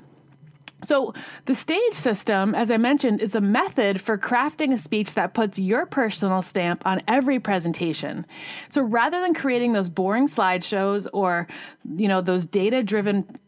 So, 0.85 1.15
the 1.47 1.55
stage 1.55 1.95
system, 1.95 2.55
as 2.55 2.71
I 2.71 2.77
mentioned, 2.77 3.23
is 3.23 3.35
a 3.35 3.41
method 3.41 4.01
for 4.01 4.19
crafting 4.19 4.73
a 4.73 4.77
speech 4.77 5.15
that 5.15 5.33
puts 5.33 5.59
your 5.59 5.87
personal 5.87 6.43
stamp 6.43 6.83
on 6.87 7.01
every 7.09 7.41
presentation. 7.41 8.27
So, 8.69 8.83
rather 8.83 9.21
than 9.21 9.33
creating 9.33 9.73
those 9.73 9.89
boring 9.89 10.29
slideshows 10.29 11.07
or, 11.15 11.49
you 11.97 12.07
know, 12.07 12.21
those 12.21 12.45
data 12.45 12.83
driven 12.83 13.39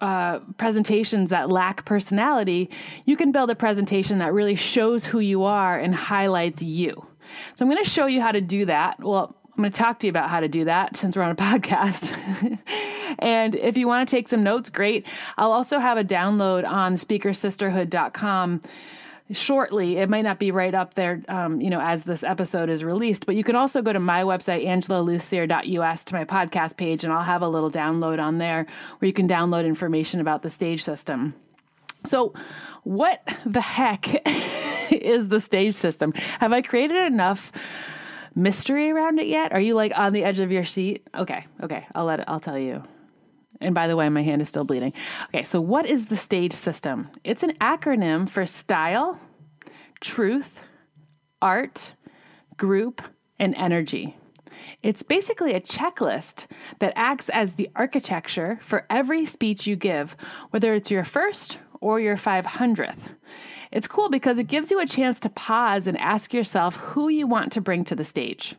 uh, 0.00 0.38
presentations 0.56 1.30
that 1.30 1.50
lack 1.50 1.84
personality, 1.84 2.70
you 3.06 3.16
can 3.16 3.32
build 3.32 3.50
a 3.50 3.56
presentation 3.56 4.18
that 4.18 4.32
really 4.32 4.54
shows 4.54 5.04
who 5.04 5.18
you 5.18 5.42
are 5.42 5.78
and 5.78 5.94
highlights 5.94 6.62
you. 6.62 7.06
So 7.56 7.64
I'm 7.64 7.70
going 7.70 7.82
to 7.82 7.88
show 7.88 8.06
you 8.06 8.20
how 8.20 8.30
to 8.30 8.40
do 8.40 8.66
that. 8.66 9.00
Well, 9.00 9.36
I'm 9.56 9.62
going 9.62 9.70
to 9.70 9.78
talk 9.78 10.00
to 10.00 10.06
you 10.06 10.10
about 10.10 10.30
how 10.30 10.40
to 10.40 10.48
do 10.48 10.64
that 10.64 10.96
since 10.96 11.16
we're 11.16 11.22
on 11.22 11.30
a 11.30 11.34
podcast. 11.36 12.58
and 13.20 13.54
if 13.54 13.76
you 13.76 13.86
want 13.86 14.08
to 14.08 14.16
take 14.16 14.26
some 14.26 14.42
notes, 14.42 14.68
great. 14.68 15.06
I'll 15.36 15.52
also 15.52 15.78
have 15.78 15.96
a 15.96 16.04
download 16.04 16.68
on 16.68 16.96
speakersisterhood.com 16.96 18.60
shortly. 19.30 19.98
It 19.98 20.10
might 20.10 20.22
not 20.22 20.40
be 20.40 20.50
right 20.50 20.74
up 20.74 20.94
there, 20.94 21.22
um, 21.28 21.60
you 21.60 21.70
know, 21.70 21.80
as 21.80 22.02
this 22.02 22.24
episode 22.24 22.68
is 22.68 22.82
released, 22.82 23.26
but 23.26 23.36
you 23.36 23.44
can 23.44 23.54
also 23.54 23.80
go 23.80 23.92
to 23.92 24.00
my 24.00 24.22
website, 24.22 24.66
angelalussier.us, 24.66 26.04
to 26.04 26.14
my 26.14 26.24
podcast 26.24 26.76
page, 26.76 27.04
and 27.04 27.12
I'll 27.12 27.22
have 27.22 27.42
a 27.42 27.48
little 27.48 27.70
download 27.70 28.20
on 28.20 28.38
there 28.38 28.66
where 28.98 29.06
you 29.06 29.12
can 29.12 29.28
download 29.28 29.64
information 29.66 30.20
about 30.20 30.42
the 30.42 30.50
stage 30.50 30.82
system. 30.82 31.34
So, 32.04 32.34
what 32.82 33.22
the 33.46 33.62
heck 33.62 34.28
is 34.92 35.28
the 35.28 35.40
stage 35.40 35.74
system? 35.74 36.12
Have 36.40 36.52
I 36.52 36.60
created 36.60 37.06
enough? 37.06 37.50
Mystery 38.34 38.90
around 38.90 39.18
it 39.18 39.26
yet? 39.26 39.52
Are 39.52 39.60
you 39.60 39.74
like 39.74 39.96
on 39.96 40.12
the 40.12 40.24
edge 40.24 40.38
of 40.38 40.50
your 40.50 40.64
seat? 40.64 41.06
Okay, 41.14 41.46
okay, 41.62 41.86
I'll 41.94 42.04
let 42.04 42.20
it, 42.20 42.26
I'll 42.28 42.40
tell 42.40 42.58
you. 42.58 42.82
And 43.60 43.74
by 43.74 43.86
the 43.86 43.96
way, 43.96 44.08
my 44.08 44.22
hand 44.22 44.42
is 44.42 44.48
still 44.48 44.64
bleeding. 44.64 44.92
Okay, 45.28 45.44
so 45.44 45.60
what 45.60 45.86
is 45.86 46.06
the 46.06 46.16
stage 46.16 46.52
system? 46.52 47.08
It's 47.22 47.42
an 47.42 47.52
acronym 47.60 48.28
for 48.28 48.44
style, 48.44 49.18
truth, 50.00 50.62
art, 51.40 51.94
group, 52.56 53.02
and 53.38 53.54
energy. 53.54 54.16
It's 54.82 55.02
basically 55.02 55.54
a 55.54 55.60
checklist 55.60 56.46
that 56.78 56.92
acts 56.96 57.28
as 57.28 57.54
the 57.54 57.70
architecture 57.76 58.58
for 58.60 58.86
every 58.90 59.24
speech 59.24 59.66
you 59.66 59.76
give, 59.76 60.16
whether 60.50 60.74
it's 60.74 60.90
your 60.90 61.04
first 61.04 61.58
or 61.80 62.00
your 62.00 62.16
500th. 62.16 62.98
It's 63.74 63.88
cool 63.88 64.08
because 64.08 64.38
it 64.38 64.44
gives 64.44 64.70
you 64.70 64.78
a 64.78 64.86
chance 64.86 65.18
to 65.20 65.28
pause 65.28 65.88
and 65.88 65.98
ask 65.98 66.32
yourself 66.32 66.76
who 66.76 67.08
you 67.08 67.26
want 67.26 67.52
to 67.52 67.60
bring 67.60 67.84
to 67.86 67.96
the 67.96 68.04
stage. 68.04 68.54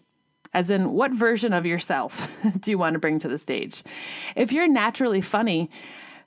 As 0.54 0.70
in, 0.70 0.92
what 0.92 1.14
version 1.14 1.54
of 1.54 1.66
yourself 1.66 2.30
do 2.60 2.70
you 2.70 2.78
want 2.78 2.96
to 2.96 3.00
bring 3.00 3.20
to 3.20 3.30
the 3.30 3.38
stage? 3.38 3.82
If 4.36 4.52
you're 4.52 4.68
naturally 4.68 5.22
funny, 5.22 5.70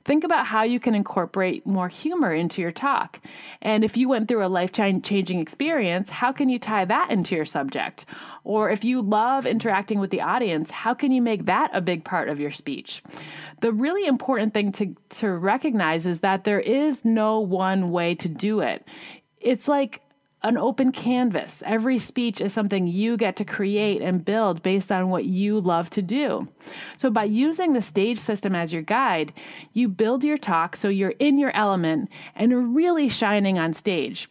think 0.09 0.25
about 0.25 0.47
how 0.47 0.62
you 0.62 0.81
can 0.81 0.95
incorporate 0.95 1.67
more 1.67 1.87
humor 1.87 2.33
into 2.33 2.62
your 2.62 2.73
talk. 2.73 3.21
And 3.61 3.85
if 3.85 3.95
you 3.95 4.09
went 4.09 4.27
through 4.27 4.43
a 4.43 4.49
life 4.49 4.73
changing 4.73 5.38
experience, 5.38 6.09
how 6.09 6.33
can 6.33 6.49
you 6.49 6.59
tie 6.59 6.87
that 6.87 7.11
into 7.11 7.37
your 7.37 7.45
subject? 7.45 8.07
Or 8.43 8.71
if 8.71 8.85
you 8.85 9.03
love 9.03 9.45
interacting 9.45 10.00
with 10.00 10.09
the 10.09 10.23
audience, 10.23 10.71
how 10.71 10.95
can 10.95 11.12
you 11.12 11.21
make 11.21 11.45
that 11.45 11.71
a 11.75 11.83
big 11.83 12.05
part 12.05 12.31
of 12.31 12.41
your 12.41 12.50
speech? 12.50 13.03
The 13.61 13.71
really 13.71 14.07
important 14.07 14.55
thing 14.55 14.73
to, 14.73 14.97
to 15.21 15.29
recognize 15.33 16.07
is 16.07 16.21
that 16.21 16.45
there 16.45 16.61
is 16.61 17.05
no 17.05 17.41
one 17.41 17.91
way 17.91 18.15
to 18.15 18.31
do 18.31 18.61
it. 18.61 18.88
It's 19.43 19.69
like 19.69 20.00
an 20.42 20.57
open 20.57 20.92
canvas. 20.92 21.62
Every 21.66 21.99
speech 21.99 22.40
is 22.40 22.52
something 22.52 22.87
you 22.87 23.16
get 23.16 23.37
to 23.37 23.45
create 23.45 24.02
and 24.02 24.25
build 24.25 24.62
based 24.62 24.92
on 24.92 25.11
what 25.11 25.25
you 25.25 25.59
love 25.59 25.90
to 25.90 26.02
do. 26.02 26.49
So, 26.97 27.11
by 27.11 27.25
using 27.25 27.73
the 27.73 27.83
stage 27.83 28.18
system 28.18 28.54
as 28.54 28.73
your 28.73 28.83
guide, 28.83 29.33
you 29.73 29.88
build 29.88 30.23
your 30.23 30.38
talk 30.38 30.76
so 30.76 30.88
you're 30.88 31.14
in 31.18 31.38
your 31.38 31.54
element 31.54 32.09
and 32.37 32.75
really 32.75 33.09
shining 33.09 33.59
on 33.59 33.73
stage. 33.73 34.28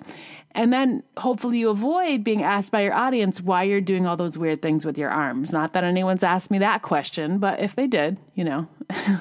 And 0.57 0.73
then 0.73 1.03
hopefully 1.17 1.59
you 1.59 1.69
avoid 1.69 2.23
being 2.23 2.41
asked 2.41 2.71
by 2.71 2.81
your 2.81 2.93
audience 2.93 3.39
why 3.39 3.63
you're 3.63 3.79
doing 3.79 4.07
all 4.07 4.17
those 4.17 4.39
weird 4.39 4.61
things 4.61 4.85
with 4.85 4.97
your 4.97 5.11
arms. 5.11 5.53
Not 5.53 5.73
that 5.73 5.83
anyone's 5.83 6.23
asked 6.23 6.49
me 6.49 6.57
that 6.59 6.81
question, 6.81 7.37
but 7.37 7.59
if 7.59 7.75
they 7.75 7.85
did, 7.85 8.17
you 8.33 8.43
know. 8.43 8.67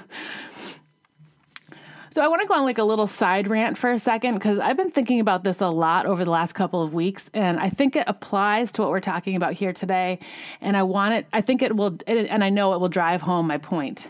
So 2.16 2.22
I 2.22 2.28
want 2.28 2.40
to 2.40 2.48
go 2.48 2.54
on 2.54 2.64
like 2.64 2.78
a 2.78 2.82
little 2.82 3.06
side 3.06 3.46
rant 3.46 3.76
for 3.76 3.92
a 3.92 3.98
second 3.98 4.36
because 4.36 4.58
I've 4.58 4.78
been 4.78 4.90
thinking 4.90 5.20
about 5.20 5.44
this 5.44 5.60
a 5.60 5.68
lot 5.68 6.06
over 6.06 6.24
the 6.24 6.30
last 6.30 6.54
couple 6.54 6.82
of 6.82 6.94
weeks, 6.94 7.28
and 7.34 7.60
I 7.60 7.68
think 7.68 7.94
it 7.94 8.04
applies 8.06 8.72
to 8.72 8.80
what 8.80 8.90
we're 8.90 9.00
talking 9.00 9.36
about 9.36 9.52
here 9.52 9.74
today. 9.74 10.20
And 10.62 10.78
I 10.78 10.82
want 10.82 11.12
it. 11.12 11.26
I 11.34 11.42
think 11.42 11.60
it 11.60 11.76
will, 11.76 11.98
and 12.06 12.42
I 12.42 12.48
know 12.48 12.72
it 12.72 12.80
will 12.80 12.88
drive 12.88 13.20
home 13.20 13.46
my 13.46 13.58
point. 13.58 14.08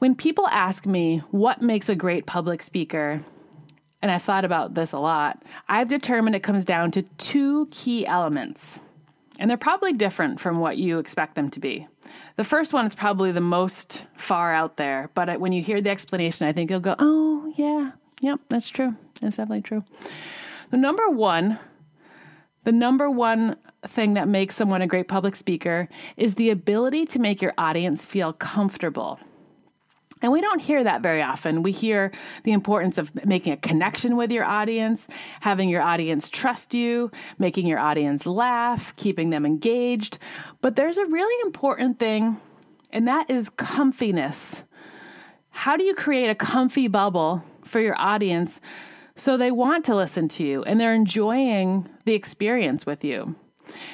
When 0.00 0.16
people 0.16 0.48
ask 0.48 0.86
me 0.86 1.22
what 1.30 1.62
makes 1.62 1.88
a 1.88 1.94
great 1.94 2.26
public 2.26 2.64
speaker, 2.64 3.20
and 4.02 4.10
I've 4.10 4.24
thought 4.24 4.44
about 4.44 4.74
this 4.74 4.90
a 4.90 4.98
lot, 4.98 5.40
I've 5.68 5.86
determined 5.86 6.34
it 6.34 6.42
comes 6.42 6.64
down 6.64 6.90
to 6.90 7.02
two 7.02 7.66
key 7.70 8.08
elements. 8.08 8.80
And 9.38 9.48
they're 9.48 9.56
probably 9.56 9.92
different 9.92 10.40
from 10.40 10.58
what 10.58 10.78
you 10.78 10.98
expect 10.98 11.36
them 11.36 11.48
to 11.50 11.60
be. 11.60 11.86
The 12.36 12.44
first 12.44 12.72
one 12.72 12.86
is 12.86 12.94
probably 12.94 13.30
the 13.30 13.40
most 13.40 14.04
far 14.16 14.52
out 14.52 14.76
there, 14.76 15.10
but 15.14 15.38
when 15.40 15.52
you 15.52 15.62
hear 15.62 15.80
the 15.80 15.90
explanation, 15.90 16.46
I 16.46 16.52
think 16.52 16.70
you'll 16.70 16.80
go, 16.80 16.96
oh, 16.98 17.52
yeah, 17.56 17.92
yep, 18.20 18.40
that's 18.48 18.68
true. 18.68 18.96
That's 19.20 19.36
definitely 19.36 19.62
true. 19.62 19.84
The 20.70 20.76
number 20.76 21.08
one, 21.08 21.58
the 22.64 22.72
number 22.72 23.10
one 23.10 23.56
thing 23.86 24.14
that 24.14 24.28
makes 24.28 24.56
someone 24.56 24.82
a 24.82 24.86
great 24.86 25.08
public 25.08 25.36
speaker 25.36 25.88
is 26.16 26.34
the 26.34 26.50
ability 26.50 27.06
to 27.06 27.18
make 27.18 27.40
your 27.40 27.54
audience 27.56 28.04
feel 28.04 28.32
comfortable. 28.32 29.20
And 30.22 30.32
we 30.32 30.40
don't 30.40 30.60
hear 30.60 30.82
that 30.84 31.02
very 31.02 31.22
often. 31.22 31.62
We 31.62 31.72
hear 31.72 32.12
the 32.42 32.52
importance 32.52 32.98
of 32.98 33.14
making 33.24 33.52
a 33.52 33.56
connection 33.56 34.16
with 34.16 34.30
your 34.30 34.44
audience, 34.44 35.08
having 35.40 35.68
your 35.68 35.82
audience 35.82 36.28
trust 36.28 36.74
you, 36.74 37.10
making 37.38 37.66
your 37.66 37.78
audience 37.78 38.26
laugh, 38.26 38.94
keeping 38.96 39.30
them 39.30 39.46
engaged. 39.46 40.18
But 40.60 40.76
there's 40.76 40.98
a 40.98 41.06
really 41.06 41.46
important 41.46 41.98
thing, 41.98 42.38
and 42.90 43.06
that 43.06 43.30
is 43.30 43.50
comfiness. 43.50 44.64
How 45.50 45.76
do 45.76 45.84
you 45.84 45.94
create 45.94 46.30
a 46.30 46.34
comfy 46.34 46.88
bubble 46.88 47.42
for 47.64 47.80
your 47.80 47.98
audience 47.98 48.60
so 49.16 49.36
they 49.36 49.50
want 49.50 49.84
to 49.86 49.96
listen 49.96 50.28
to 50.28 50.44
you 50.44 50.62
and 50.62 50.80
they're 50.80 50.94
enjoying 50.94 51.88
the 52.04 52.14
experience 52.14 52.86
with 52.86 53.04
you? 53.04 53.34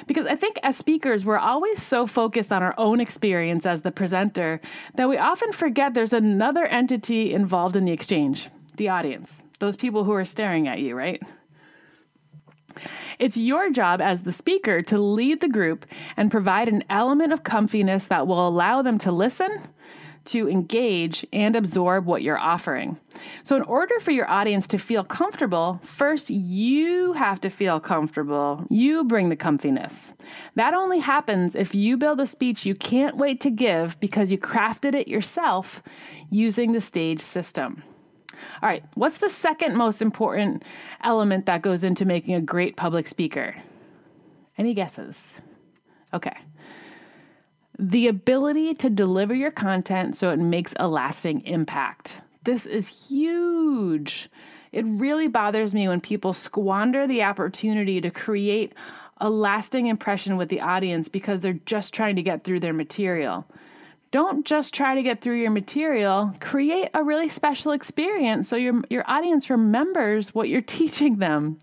Because 0.07 0.25
I 0.25 0.35
think 0.35 0.59
as 0.63 0.77
speakers, 0.77 1.25
we're 1.25 1.37
always 1.37 1.81
so 1.81 2.07
focused 2.07 2.51
on 2.51 2.63
our 2.63 2.73
own 2.77 2.99
experience 2.99 3.65
as 3.65 3.81
the 3.81 3.91
presenter 3.91 4.61
that 4.95 5.09
we 5.09 5.17
often 5.17 5.51
forget 5.51 5.93
there's 5.93 6.13
another 6.13 6.65
entity 6.65 7.33
involved 7.33 7.75
in 7.75 7.85
the 7.85 7.91
exchange 7.91 8.49
the 8.77 8.89
audience, 8.89 9.41
those 9.59 9.77
people 9.77 10.03
who 10.03 10.11
are 10.11 10.25
staring 10.25 10.67
at 10.67 10.79
you, 10.79 10.95
right? 10.95 11.21
It's 13.19 13.37
your 13.37 13.69
job 13.69 14.01
as 14.01 14.23
the 14.23 14.33
speaker 14.33 14.81
to 14.83 14.99
lead 14.99 15.39
the 15.39 15.47
group 15.47 15.85
and 16.17 16.29
provide 16.29 16.67
an 16.67 16.83
element 16.89 17.31
of 17.31 17.43
comfiness 17.43 18.09
that 18.09 18.27
will 18.27 18.47
allow 18.47 18.81
them 18.81 18.97
to 18.99 19.11
listen 19.11 19.61
to 20.25 20.49
engage 20.49 21.25
and 21.31 21.55
absorb 21.55 22.05
what 22.05 22.21
you're 22.21 22.37
offering. 22.37 22.97
So, 23.43 23.55
in 23.55 23.61
order 23.63 23.99
for 23.99 24.11
your 24.11 24.29
audience 24.29 24.67
to 24.67 24.77
feel 24.77 25.03
comfortable, 25.03 25.79
first 25.83 26.29
you 26.29 27.13
have 27.13 27.39
to 27.41 27.49
feel 27.49 27.79
comfortable. 27.79 28.65
You 28.69 29.03
bring 29.03 29.29
the 29.29 29.35
comfiness. 29.35 30.13
That 30.55 30.73
only 30.73 30.99
happens 30.99 31.55
if 31.55 31.73
you 31.73 31.97
build 31.97 32.19
a 32.19 32.27
speech 32.27 32.65
you 32.65 32.75
can't 32.75 33.17
wait 33.17 33.39
to 33.41 33.49
give 33.49 33.99
because 33.99 34.31
you 34.31 34.37
crafted 34.37 34.95
it 34.95 35.07
yourself 35.07 35.81
using 36.29 36.71
the 36.71 36.81
stage 36.81 37.21
system. 37.21 37.83
All 38.61 38.69
right, 38.69 38.83
what's 38.95 39.19
the 39.19 39.29
second 39.29 39.77
most 39.77 40.01
important 40.01 40.63
element 41.03 41.45
that 41.45 41.61
goes 41.61 41.83
into 41.83 42.05
making 42.05 42.35
a 42.35 42.41
great 42.41 42.75
public 42.75 43.07
speaker? 43.07 43.55
Any 44.57 44.73
guesses? 44.73 45.41
Okay 46.13 46.35
the 47.77 48.07
ability 48.07 48.73
to 48.75 48.89
deliver 48.89 49.33
your 49.33 49.51
content 49.51 50.15
so 50.15 50.31
it 50.31 50.39
makes 50.39 50.73
a 50.79 50.87
lasting 50.87 51.41
impact. 51.41 52.21
This 52.43 52.65
is 52.65 53.07
huge. 53.09 54.29
It 54.71 54.85
really 54.85 55.27
bothers 55.27 55.73
me 55.73 55.87
when 55.87 56.01
people 56.01 56.33
squander 56.33 57.07
the 57.07 57.23
opportunity 57.23 58.01
to 58.01 58.11
create 58.11 58.73
a 59.17 59.29
lasting 59.29 59.87
impression 59.87 60.37
with 60.37 60.49
the 60.49 60.61
audience 60.61 61.07
because 61.07 61.41
they're 61.41 61.53
just 61.65 61.93
trying 61.93 62.15
to 62.17 62.21
get 62.21 62.43
through 62.43 62.59
their 62.59 62.73
material. 62.73 63.45
Don't 64.11 64.45
just 64.45 64.73
try 64.73 64.95
to 64.95 65.03
get 65.03 65.21
through 65.21 65.41
your 65.41 65.51
material, 65.51 66.33
create 66.39 66.89
a 66.93 67.03
really 67.03 67.29
special 67.29 67.71
experience 67.71 68.47
so 68.47 68.55
your, 68.55 68.81
your 68.89 69.03
audience 69.09 69.49
remembers 69.49 70.33
what 70.33 70.49
you're 70.49 70.61
teaching 70.79 71.17
them. 71.17 71.57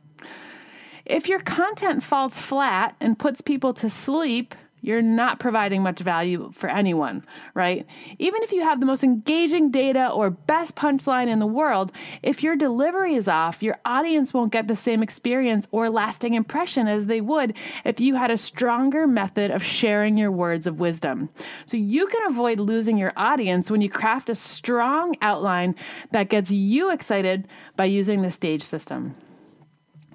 If 1.05 1.29
your 1.29 1.41
content 1.41 2.03
falls 2.03 2.39
flat 2.39 2.97
and 3.01 3.19
puts 3.19 3.41
people 3.41 3.75
to 3.75 3.91
sleep, 3.91 4.55
you're 4.83 5.01
not 5.01 5.39
providing 5.39 5.83
much 5.83 6.01
value 6.01 6.51
for 6.53 6.69
anyone, 6.69 7.25
right? 7.55 7.87
Even 8.19 8.43
if 8.43 8.51
you 8.51 8.63
have 8.63 8.81
the 8.81 8.87
most 8.87 9.05
engaging 9.05 9.71
data 9.71 10.11
or 10.11 10.31
best 10.31 10.75
punchline 10.75 11.29
in 11.29 11.39
the 11.39 11.47
world, 11.47 11.93
if 12.23 12.43
your 12.43 12.57
delivery 12.57 13.15
is 13.15 13.29
off, 13.29 13.63
your 13.63 13.79
audience 13.85 14.35
won't 14.35 14.53
get 14.53 14.67
the 14.67 14.77
same 14.77 15.03
experience 15.03 15.69
or 15.71 15.89
lasting 15.89 16.35
impression 16.35 16.89
as 16.89 17.07
they 17.07 17.21
would 17.21 17.55
if 17.85 18.01
you 18.01 18.17
had 18.17 18.33
a 18.33 18.37
stronger 18.37 19.07
method 19.07 19.53
of 19.53 19.63
sharing 19.63 20.19
your 20.19 20.33
words 20.33 20.67
of 20.67 20.81
wisdom. 20.81 21.29
So 21.65 21.77
you 21.77 22.07
can 22.09 22.27
avoid 22.27 22.59
losing 22.59 22.99
your 22.99 23.13
audience 23.17 23.71
when 23.71 23.81
you 23.81 23.89
craft 23.89 24.31
a 24.31 24.35
strong 24.35 25.15
outline 25.23 25.77
that 26.11 26.29
gets 26.29 26.51
you 26.51 26.91
excited 26.91 27.47
by 27.77 27.85
using 27.85 28.23
the 28.23 28.31
stage 28.31 28.65
system. 28.65 29.15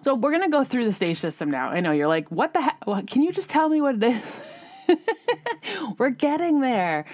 So 0.01 0.13
we're 0.13 0.31
going 0.31 0.43
to 0.43 0.50
go 0.50 0.63
through 0.63 0.86
the 0.86 0.93
stage 0.93 1.19
system 1.19 1.50
now. 1.50 1.69
I 1.69 1.79
know 1.79 1.91
you're 1.91 2.07
like, 2.07 2.29
what 2.29 2.53
the 2.53 2.62
heck? 2.62 2.86
Well, 2.86 3.01
can 3.05 3.24
you 3.24 3.31
just 3.31 3.50
tell 3.50 3.69
me 3.69 3.81
what 3.81 3.95
it 3.95 4.03
is? 4.03 4.43
We're 5.98 6.10
getting 6.10 6.62
there. 6.62 7.06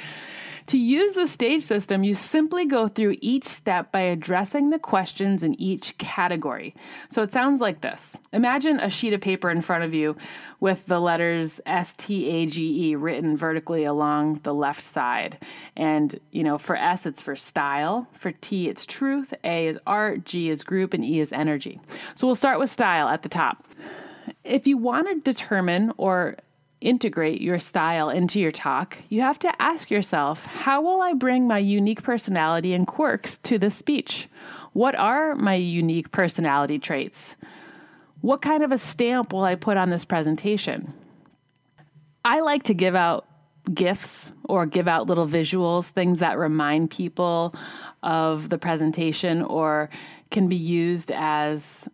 To 0.68 0.78
use 0.78 1.14
the 1.14 1.28
stage 1.28 1.64
system, 1.64 2.04
you 2.04 2.14
simply 2.14 2.66
go 2.66 2.88
through 2.88 3.18
each 3.20 3.44
step 3.44 3.92
by 3.92 4.00
addressing 4.00 4.70
the 4.70 4.80
questions 4.80 5.44
in 5.44 5.60
each 5.60 5.98
category. 5.98 6.74
So 7.10 7.22
it 7.22 7.34
sounds 7.34 7.60
like 7.60 7.82
this 7.82 8.16
Imagine 8.32 8.80
a 8.80 8.90
sheet 8.90 9.14
of 9.14 9.20
paper 9.20 9.50
in 9.50 9.62
front 9.62 9.84
of 9.84 9.94
you 9.94 10.16
with 10.62 10.86
the 10.86 11.02
letters 11.02 11.60
S 11.66 11.94
T 11.98 12.30
A 12.30 12.46
G 12.46 12.90
E 12.90 12.96
written 12.96 13.36
vertically 13.36 13.84
along 13.84 14.40
the 14.44 14.54
left 14.54 14.84
side. 14.84 15.38
And, 15.76 16.18
you 16.32 16.44
know, 16.44 16.58
for 16.58 16.78
S, 16.78 17.06
it's 17.06 17.22
for 17.22 17.36
style. 17.36 18.08
For 18.14 18.32
T, 18.32 18.70
it's 18.70 18.86
truth. 18.86 19.34
A 19.44 19.68
is 19.68 19.78
art. 19.86 20.24
G 20.24 20.50
is 20.50 20.64
group. 20.64 20.94
And 20.94 21.04
E 21.04 21.20
is 21.20 21.34
energy. 21.34 21.82
So 22.16 22.26
we'll 22.26 22.36
start 22.36 22.60
with 22.60 22.70
style 22.70 23.10
at 23.10 23.22
the 23.22 23.30
top. 23.30 23.66
If 24.46 24.66
you 24.66 24.78
want 24.78 25.08
to 25.10 25.32
determine 25.32 25.92
or 25.98 26.38
integrate 26.84 27.42
your 27.42 27.58
style 27.60 28.10
into 28.10 28.40
your 28.40 28.52
talk, 28.52 28.98
you 29.10 29.22
have 29.22 29.40
to 29.40 29.62
ask 29.62 29.90
yourself 29.90 30.46
how 30.46 30.82
will 30.82 31.02
I 31.02 31.14
bring 31.14 31.48
my 31.48 31.58
unique 31.58 32.04
personality 32.04 32.74
and 32.74 32.86
quirks 32.86 33.38
to 33.40 33.58
this 33.58 33.76
speech? 33.76 34.28
What 34.74 34.96
are 34.96 35.36
my 35.36 35.56
unique 35.56 36.12
personality 36.12 36.80
traits? 36.80 37.36
What 38.22 38.42
kind 38.42 38.64
of 38.64 38.72
a 38.72 38.78
stamp 38.78 39.34
will 39.34 39.44
I 39.44 39.56
put 39.56 39.78
on 39.78 39.90
this 39.90 40.06
presentation? 40.06 40.94
I 42.26 42.42
like 42.42 42.64
to 42.64 42.74
give 42.74 42.96
out 42.96 43.28
gifts 43.74 44.32
or 44.46 44.66
give 44.66 44.88
out 44.88 45.08
little 45.08 45.28
visuals, 45.28 45.88
things 45.90 46.20
that 46.20 46.38
remind 46.38 46.92
people 46.92 47.56
of 48.02 48.50
the 48.50 48.58
presentation 48.58 49.42
or 49.42 49.90
can 50.32 50.50
be 50.50 50.56
used 50.56 51.12
as 51.14 51.88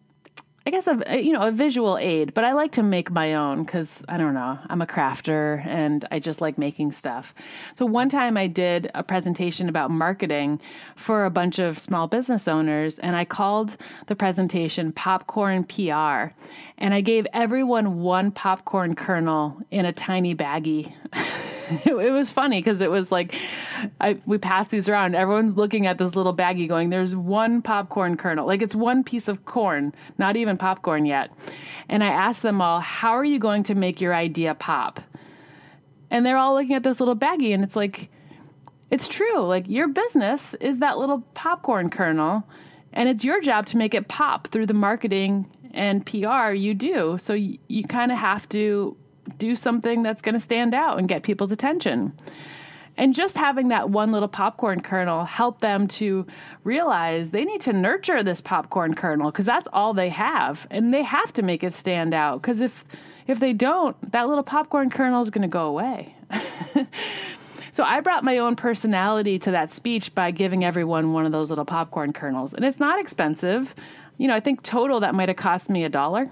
I 0.65 0.71
guess 0.71 0.87
a 0.87 1.21
you 1.21 1.31
know 1.31 1.41
a 1.41 1.51
visual 1.51 1.97
aid, 1.97 2.33
but 2.33 2.43
I 2.43 2.51
like 2.51 2.73
to 2.73 2.83
make 2.83 3.09
my 3.11 3.33
own 3.33 3.63
because 3.63 4.03
I 4.07 4.17
don't 4.17 4.33
know 4.33 4.59
I'm 4.69 4.81
a 4.81 4.87
crafter 4.87 5.65
and 5.65 6.05
I 6.11 6.19
just 6.19 6.41
like 6.41 6.57
making 6.57 6.91
stuff. 6.91 7.33
So 7.75 7.85
one 7.85 8.09
time 8.09 8.37
I 8.37 8.47
did 8.47 8.91
a 8.93 9.01
presentation 9.01 9.69
about 9.69 9.89
marketing 9.89 10.59
for 10.95 11.25
a 11.25 11.29
bunch 11.29 11.59
of 11.59 11.79
small 11.79 12.07
business 12.07 12.47
owners, 12.47 12.99
and 12.99 13.15
I 13.15 13.25
called 13.25 13.77
the 14.07 14.15
presentation 14.15 14.91
"Popcorn 14.91 15.63
PR," 15.63 16.33
and 16.77 16.93
I 16.93 17.01
gave 17.01 17.25
everyone 17.33 18.01
one 18.01 18.31
popcorn 18.31 18.95
kernel 18.95 19.57
in 19.71 19.85
a 19.85 19.93
tiny 19.93 20.35
baggie. 20.35 20.93
it, 21.69 21.87
it 21.87 22.11
was 22.11 22.31
funny 22.31 22.59
because 22.59 22.81
it 22.81 22.91
was 22.91 23.11
like 23.11 23.35
I, 24.01 24.19
we 24.25 24.37
passed 24.37 24.71
these 24.71 24.89
around. 24.89 25.15
Everyone's 25.15 25.55
looking 25.55 25.87
at 25.87 25.97
this 25.97 26.15
little 26.15 26.35
baggie, 26.35 26.67
going, 26.67 26.89
"There's 26.89 27.15
one 27.15 27.61
popcorn 27.61 28.17
kernel. 28.17 28.45
Like 28.45 28.61
it's 28.61 28.75
one 28.75 29.03
piece 29.03 29.27
of 29.27 29.45
corn, 29.45 29.93
not 30.17 30.35
even 30.35 30.57
popcorn 30.57 31.05
yet." 31.05 31.31
And 31.87 32.03
I 32.03 32.07
asked 32.07 32.41
them 32.41 32.61
all, 32.61 32.79
"How 32.81 33.11
are 33.11 33.25
you 33.25 33.39
going 33.39 33.63
to 33.63 33.75
make 33.75 34.01
your 34.01 34.13
idea 34.13 34.55
pop?" 34.55 34.99
And 36.11 36.25
they're 36.25 36.37
all 36.37 36.55
looking 36.55 36.75
at 36.75 36.83
this 36.83 36.99
little 36.99 37.15
baggie, 37.15 37.53
and 37.53 37.63
it's 37.63 37.75
like, 37.75 38.09
it's 38.91 39.07
true. 39.07 39.39
Like 39.41 39.67
your 39.67 39.87
business 39.87 40.55
is 40.55 40.79
that 40.79 40.97
little 40.97 41.21
popcorn 41.33 41.89
kernel, 41.89 42.43
and 42.93 43.07
it's 43.07 43.23
your 43.23 43.41
job 43.41 43.65
to 43.67 43.77
make 43.77 43.93
it 43.93 44.07
pop 44.07 44.47
through 44.47 44.65
the 44.65 44.73
marketing 44.73 45.45
and 45.73 46.05
PR 46.05 46.51
you 46.51 46.73
do. 46.73 47.17
So 47.19 47.33
you, 47.33 47.59
you 47.67 47.83
kind 47.83 48.11
of 48.11 48.17
have 48.17 48.49
to 48.49 48.97
do 49.37 49.55
something 49.55 50.03
that's 50.03 50.21
going 50.21 50.33
to 50.33 50.39
stand 50.39 50.73
out 50.73 50.99
and 50.99 51.07
get 51.07 51.23
people's 51.23 51.51
attention. 51.51 52.13
And 52.97 53.15
just 53.15 53.37
having 53.37 53.69
that 53.69 53.89
one 53.89 54.11
little 54.11 54.27
popcorn 54.27 54.81
kernel 54.81 55.23
help 55.23 55.61
them 55.61 55.87
to 55.87 56.27
realize 56.65 57.31
they 57.31 57.45
need 57.45 57.61
to 57.61 57.71
nurture 57.71 58.23
this 58.23 58.41
popcorn 58.41 58.93
kernel 58.93 59.31
because 59.31 59.45
that's 59.45 59.69
all 59.71 59.93
they 59.93 60.09
have. 60.09 60.67
And 60.69 60.93
they 60.93 61.03
have 61.03 61.31
to 61.33 61.41
make 61.41 61.63
it 61.63 61.73
stand 61.73 62.13
out 62.13 62.41
because 62.41 62.59
if 62.59 62.83
if 63.25 63.39
they 63.39 63.53
don't, 63.53 63.95
that 64.11 64.27
little 64.27 64.43
popcorn 64.43 64.89
kernel 64.89 65.21
is 65.21 65.29
going 65.29 65.43
to 65.43 65.47
go 65.47 65.67
away. 65.67 66.15
so 67.71 67.83
I 67.83 68.01
brought 68.01 68.23
my 68.23 68.39
own 68.39 68.55
personality 68.55 69.37
to 69.39 69.51
that 69.51 69.71
speech 69.71 70.13
by 70.15 70.31
giving 70.31 70.65
everyone 70.65 71.13
one 71.13 71.27
of 71.27 71.31
those 71.31 71.49
little 71.49 71.63
popcorn 71.63 72.11
kernels. 72.11 72.55
And 72.55 72.65
it's 72.65 72.79
not 72.79 72.99
expensive. 72.99 73.75
You 74.17 74.27
know, 74.27 74.35
I 74.35 74.39
think 74.39 74.63
total 74.63 74.99
that 75.01 75.13
might 75.13 75.29
have 75.29 75.37
cost 75.37 75.69
me 75.69 75.83
a 75.83 75.89
dollar. 75.89 76.25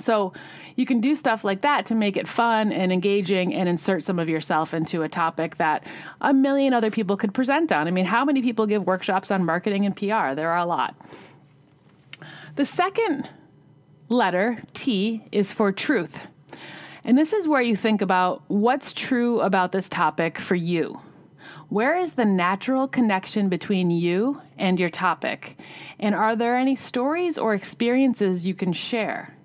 So 0.00 0.32
you 0.76 0.86
can 0.86 1.00
do 1.00 1.14
stuff 1.14 1.44
like 1.44 1.60
that 1.62 1.86
to 1.86 1.94
make 1.94 2.16
it 2.16 2.26
fun 2.26 2.72
and 2.72 2.92
engaging 2.92 3.54
and 3.54 3.68
insert 3.68 4.02
some 4.02 4.18
of 4.18 4.28
yourself 4.28 4.74
into 4.74 5.02
a 5.02 5.08
topic 5.08 5.56
that 5.56 5.84
a 6.20 6.32
million 6.32 6.74
other 6.74 6.90
people 6.90 7.16
could 7.16 7.34
present 7.34 7.72
on. 7.72 7.86
I 7.86 7.90
mean, 7.90 8.06
how 8.06 8.24
many 8.24 8.42
people 8.42 8.66
give 8.66 8.86
workshops 8.86 9.30
on 9.30 9.44
marketing 9.44 9.86
and 9.86 9.94
PR? 9.94 10.34
There 10.34 10.50
are 10.50 10.58
a 10.58 10.66
lot. 10.66 10.94
The 12.56 12.64
second 12.64 13.28
letter, 14.08 14.62
T, 14.74 15.24
is 15.32 15.52
for 15.52 15.72
truth. 15.72 16.26
And 17.04 17.16
this 17.16 17.32
is 17.32 17.48
where 17.48 17.62
you 17.62 17.76
think 17.76 18.02
about 18.02 18.42
what's 18.48 18.92
true 18.92 19.40
about 19.40 19.72
this 19.72 19.88
topic 19.88 20.38
for 20.38 20.54
you. 20.54 21.00
Where 21.68 21.96
is 21.96 22.14
the 22.14 22.24
natural 22.24 22.88
connection 22.88 23.48
between 23.48 23.90
you 23.90 24.42
and 24.58 24.78
your 24.78 24.88
topic? 24.88 25.56
And 26.00 26.14
are 26.14 26.34
there 26.34 26.56
any 26.56 26.74
stories 26.74 27.38
or 27.38 27.54
experiences 27.54 28.44
you 28.44 28.54
can 28.54 28.72
share? 28.72 29.36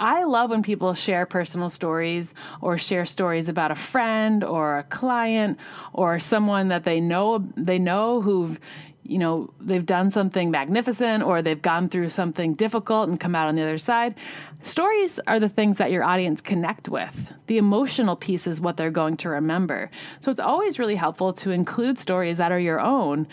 I 0.00 0.24
love 0.24 0.48
when 0.48 0.62
people 0.62 0.94
share 0.94 1.26
personal 1.26 1.68
stories 1.68 2.32
or 2.62 2.78
share 2.78 3.04
stories 3.04 3.50
about 3.50 3.70
a 3.70 3.74
friend 3.74 4.42
or 4.42 4.78
a 4.78 4.82
client 4.84 5.58
or 5.92 6.18
someone 6.18 6.68
that 6.68 6.84
they 6.84 7.00
know 7.00 7.46
they 7.54 7.78
know 7.78 8.22
who've 8.22 8.58
you 9.02 9.18
know 9.18 9.52
they've 9.60 9.84
done 9.84 10.08
something 10.08 10.50
magnificent 10.50 11.22
or 11.22 11.42
they've 11.42 11.60
gone 11.60 11.90
through 11.90 12.08
something 12.08 12.54
difficult 12.54 13.10
and 13.10 13.20
come 13.20 13.34
out 13.34 13.46
on 13.46 13.56
the 13.56 13.62
other 13.62 13.76
side. 13.76 14.14
Stories 14.62 15.20
are 15.26 15.38
the 15.38 15.50
things 15.50 15.76
that 15.76 15.90
your 15.90 16.02
audience 16.02 16.40
connect 16.40 16.88
with. 16.88 17.28
The 17.48 17.58
emotional 17.58 18.16
piece 18.16 18.46
is 18.46 18.58
what 18.58 18.78
they're 18.78 18.90
going 18.90 19.18
to 19.18 19.28
remember. 19.28 19.90
So 20.20 20.30
it's 20.30 20.40
always 20.40 20.78
really 20.78 20.96
helpful 20.96 21.34
to 21.34 21.50
include 21.50 21.98
stories 21.98 22.38
that 22.38 22.52
are 22.52 22.60
your 22.60 22.80
own 22.80 23.28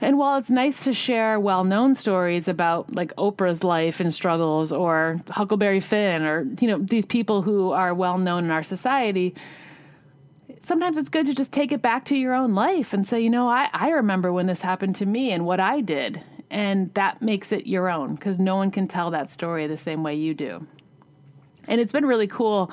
and 0.00 0.18
while 0.18 0.38
it's 0.38 0.50
nice 0.50 0.84
to 0.84 0.92
share 0.92 1.38
well 1.38 1.64
known 1.64 1.94
stories 1.94 2.48
about 2.48 2.94
like 2.94 3.14
Oprah's 3.16 3.62
life 3.62 4.00
and 4.00 4.12
struggles 4.12 4.72
or 4.72 5.20
Huckleberry 5.28 5.80
Finn 5.80 6.22
or, 6.22 6.46
you 6.60 6.68
know, 6.68 6.78
these 6.78 7.06
people 7.06 7.42
who 7.42 7.72
are 7.72 7.92
well 7.92 8.18
known 8.18 8.44
in 8.44 8.50
our 8.50 8.62
society, 8.62 9.34
sometimes 10.62 10.96
it's 10.96 11.08
good 11.08 11.26
to 11.26 11.34
just 11.34 11.52
take 11.52 11.72
it 11.72 11.82
back 11.82 12.04
to 12.06 12.16
your 12.16 12.34
own 12.34 12.54
life 12.54 12.92
and 12.92 13.06
say, 13.06 13.20
you 13.20 13.30
know, 13.30 13.48
I, 13.48 13.68
I 13.72 13.90
remember 13.90 14.32
when 14.32 14.46
this 14.46 14.60
happened 14.60 14.96
to 14.96 15.06
me 15.06 15.32
and 15.32 15.44
what 15.44 15.60
I 15.60 15.80
did. 15.80 16.22
And 16.50 16.92
that 16.94 17.22
makes 17.22 17.52
it 17.52 17.66
your 17.66 17.88
own 17.88 18.16
because 18.16 18.38
no 18.38 18.56
one 18.56 18.70
can 18.70 18.88
tell 18.88 19.10
that 19.12 19.30
story 19.30 19.66
the 19.66 19.76
same 19.76 20.02
way 20.02 20.16
you 20.16 20.34
do. 20.34 20.66
And 21.68 21.80
it's 21.80 21.92
been 21.92 22.06
really 22.06 22.26
cool 22.26 22.70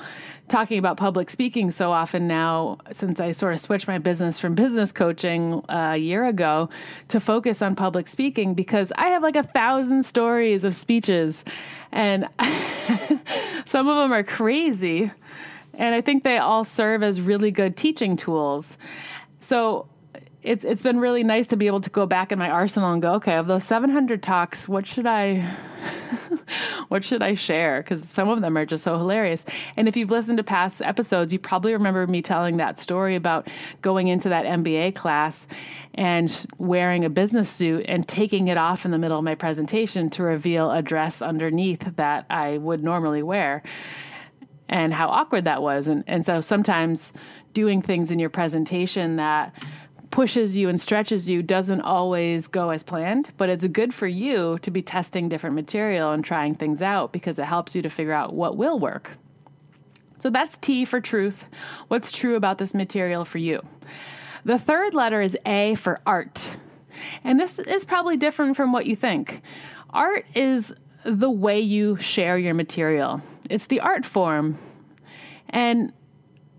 talking 0.48 0.78
about 0.78 0.96
public 0.96 1.30
speaking 1.30 1.70
so 1.70 1.92
often 1.92 2.26
now 2.26 2.78
since 2.90 3.20
I 3.20 3.32
sort 3.32 3.52
of 3.52 3.60
switched 3.60 3.86
my 3.86 3.98
business 3.98 4.38
from 4.38 4.54
business 4.54 4.92
coaching 4.92 5.62
uh, 5.68 5.92
a 5.92 5.96
year 5.96 6.24
ago 6.24 6.70
to 7.08 7.20
focus 7.20 7.62
on 7.62 7.76
public 7.76 8.08
speaking 8.08 8.54
because 8.54 8.92
I 8.96 9.08
have 9.08 9.22
like 9.22 9.36
a 9.36 9.42
thousand 9.42 10.04
stories 10.04 10.64
of 10.64 10.74
speeches 10.74 11.44
and 11.92 12.28
some 13.64 13.88
of 13.88 13.96
them 13.96 14.12
are 14.12 14.24
crazy. 14.24 15.10
And 15.74 15.94
I 15.94 16.00
think 16.00 16.24
they 16.24 16.38
all 16.38 16.64
serve 16.64 17.02
as 17.02 17.20
really 17.20 17.50
good 17.50 17.76
teaching 17.76 18.16
tools. 18.16 18.76
So 19.40 19.86
it's 20.42 20.64
it's 20.64 20.82
been 20.82 20.98
really 20.98 21.22
nice 21.22 21.46
to 21.48 21.56
be 21.56 21.66
able 21.66 21.80
to 21.80 21.90
go 21.90 22.06
back 22.06 22.32
in 22.32 22.38
my 22.38 22.50
arsenal 22.50 22.92
and 22.92 23.02
go, 23.02 23.14
okay, 23.14 23.36
of 23.36 23.46
those 23.46 23.64
700 23.64 24.22
talks, 24.22 24.68
what 24.68 24.86
should 24.86 25.06
I 25.06 25.54
what 26.88 27.04
should 27.04 27.22
I 27.22 27.34
share? 27.34 27.82
Because 27.82 28.08
some 28.08 28.28
of 28.28 28.40
them 28.40 28.56
are 28.56 28.66
just 28.66 28.84
so 28.84 28.96
hilarious. 28.96 29.44
And 29.76 29.88
if 29.88 29.96
you've 29.96 30.10
listened 30.10 30.38
to 30.38 30.44
past 30.44 30.82
episodes, 30.82 31.32
you 31.32 31.38
probably 31.38 31.72
remember 31.72 32.06
me 32.06 32.22
telling 32.22 32.56
that 32.58 32.78
story 32.78 33.16
about 33.16 33.48
going 33.82 34.08
into 34.08 34.28
that 34.28 34.44
MBA 34.44 34.94
class 34.94 35.46
and 35.94 36.46
wearing 36.58 37.04
a 37.04 37.10
business 37.10 37.50
suit 37.50 37.84
and 37.88 38.06
taking 38.06 38.48
it 38.48 38.56
off 38.56 38.84
in 38.84 38.90
the 38.90 38.98
middle 38.98 39.18
of 39.18 39.24
my 39.24 39.34
presentation 39.34 40.08
to 40.10 40.22
reveal 40.22 40.70
a 40.70 40.82
dress 40.82 41.22
underneath 41.22 41.96
that 41.96 42.26
I 42.30 42.58
would 42.58 42.84
normally 42.84 43.22
wear 43.22 43.62
and 44.68 44.92
how 44.92 45.08
awkward 45.08 45.44
that 45.44 45.62
was. 45.62 45.88
And, 45.88 46.04
and 46.06 46.24
so 46.24 46.40
sometimes 46.40 47.12
doing 47.54 47.80
things 47.80 48.10
in 48.10 48.18
your 48.18 48.30
presentation 48.30 49.16
that 49.16 49.52
pushes 50.10 50.56
you 50.56 50.68
and 50.68 50.80
stretches 50.80 51.28
you 51.28 51.42
doesn't 51.42 51.80
always 51.82 52.48
go 52.48 52.70
as 52.70 52.82
planned, 52.82 53.30
but 53.36 53.48
it's 53.48 53.66
good 53.68 53.92
for 53.92 54.06
you 54.06 54.58
to 54.62 54.70
be 54.70 54.82
testing 54.82 55.28
different 55.28 55.54
material 55.54 56.12
and 56.12 56.24
trying 56.24 56.54
things 56.54 56.82
out 56.82 57.12
because 57.12 57.38
it 57.38 57.44
helps 57.44 57.74
you 57.74 57.82
to 57.82 57.90
figure 57.90 58.12
out 58.12 58.34
what 58.34 58.56
will 58.56 58.78
work. 58.78 59.10
So 60.18 60.30
that's 60.30 60.58
T 60.58 60.84
for 60.84 61.00
truth. 61.00 61.46
What's 61.88 62.10
true 62.10 62.36
about 62.36 62.58
this 62.58 62.74
material 62.74 63.24
for 63.24 63.38
you? 63.38 63.60
The 64.44 64.58
third 64.58 64.94
letter 64.94 65.20
is 65.20 65.36
A 65.46 65.74
for 65.76 66.00
art. 66.06 66.56
And 67.22 67.38
this 67.38 67.58
is 67.58 67.84
probably 67.84 68.16
different 68.16 68.56
from 68.56 68.72
what 68.72 68.86
you 68.86 68.96
think. 68.96 69.42
Art 69.90 70.26
is 70.34 70.74
the 71.04 71.30
way 71.30 71.60
you 71.60 71.96
share 71.96 72.36
your 72.38 72.54
material, 72.54 73.22
it's 73.48 73.66
the 73.66 73.80
art 73.80 74.04
form. 74.04 74.58
And 75.50 75.92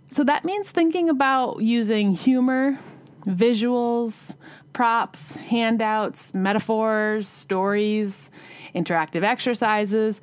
so 0.10 0.24
that 0.24 0.44
means 0.44 0.72
thinking 0.72 1.10
about 1.10 1.62
using 1.62 2.14
humor 2.14 2.80
visuals, 3.26 4.36
props, 4.74 5.32
handouts, 5.32 6.34
metaphors, 6.34 7.28
stories, 7.28 8.30
interactive 8.76 9.24
exercises. 9.24 10.22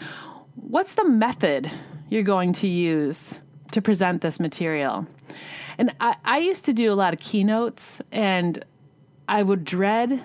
What's 0.54 0.94
the 0.94 1.08
method 1.08 1.70
you're 2.08 2.22
going 2.22 2.52
to 2.54 2.68
use 2.68 3.38
to 3.72 3.82
present 3.82 4.22
this 4.22 4.40
material. 4.40 5.06
And 5.78 5.94
I, 6.00 6.16
I 6.24 6.38
used 6.38 6.64
to 6.66 6.72
do 6.72 6.92
a 6.92 6.94
lot 6.94 7.12
of 7.12 7.20
keynotes 7.20 8.00
and 8.12 8.64
I 9.28 9.42
would 9.42 9.64
dread 9.64 10.22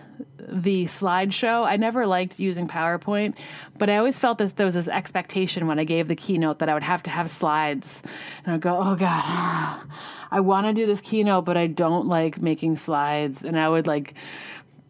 the 0.51 0.85
slideshow. 0.85 1.65
I 1.65 1.77
never 1.77 2.05
liked 2.05 2.39
using 2.39 2.67
PowerPoint, 2.67 3.35
but 3.77 3.89
I 3.89 3.97
always 3.97 4.19
felt 4.19 4.37
that 4.39 4.55
there 4.55 4.65
was 4.65 4.75
this 4.75 4.87
expectation 4.87 5.67
when 5.67 5.79
I 5.79 5.83
gave 5.83 6.07
the 6.07 6.15
keynote 6.15 6.59
that 6.59 6.69
I 6.69 6.73
would 6.73 6.83
have 6.83 7.03
to 7.03 7.09
have 7.09 7.29
slides. 7.29 8.01
And 8.45 8.55
I'd 8.55 8.61
go, 8.61 8.77
oh 8.77 8.95
God, 8.95 9.81
I 10.31 10.39
want 10.39 10.67
to 10.67 10.73
do 10.73 10.85
this 10.85 11.01
keynote, 11.01 11.45
but 11.45 11.57
I 11.57 11.67
don't 11.67 12.07
like 12.07 12.41
making 12.41 12.75
slides. 12.75 13.43
And 13.43 13.59
I 13.59 13.67
would 13.67 13.87
like 13.87 14.13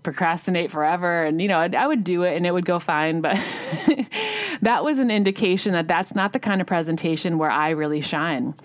procrastinate 0.04 0.71
forever. 0.71 1.24
And, 1.24 1.41
you 1.41 1.47
know, 1.47 1.60
I 1.60 1.88
would 1.88 2.04
do 2.04 2.24
it 2.24 2.36
and 2.36 2.45
it 2.45 2.52
would 2.52 2.65
go 2.65 2.80
fine. 2.80 3.21
But 3.21 3.36
that 4.62 4.84
was 4.84 5.00
an 5.00 5.12
indication 5.12 5.74
that 5.74 5.88
that's 5.88 6.15
not 6.15 6.34
the 6.34 6.39
kind 6.39 6.62
of 6.62 6.67
presentation 6.67 7.38
where 7.38 7.52
I 7.52 7.71
really 7.71 8.02
shine. 8.02 8.56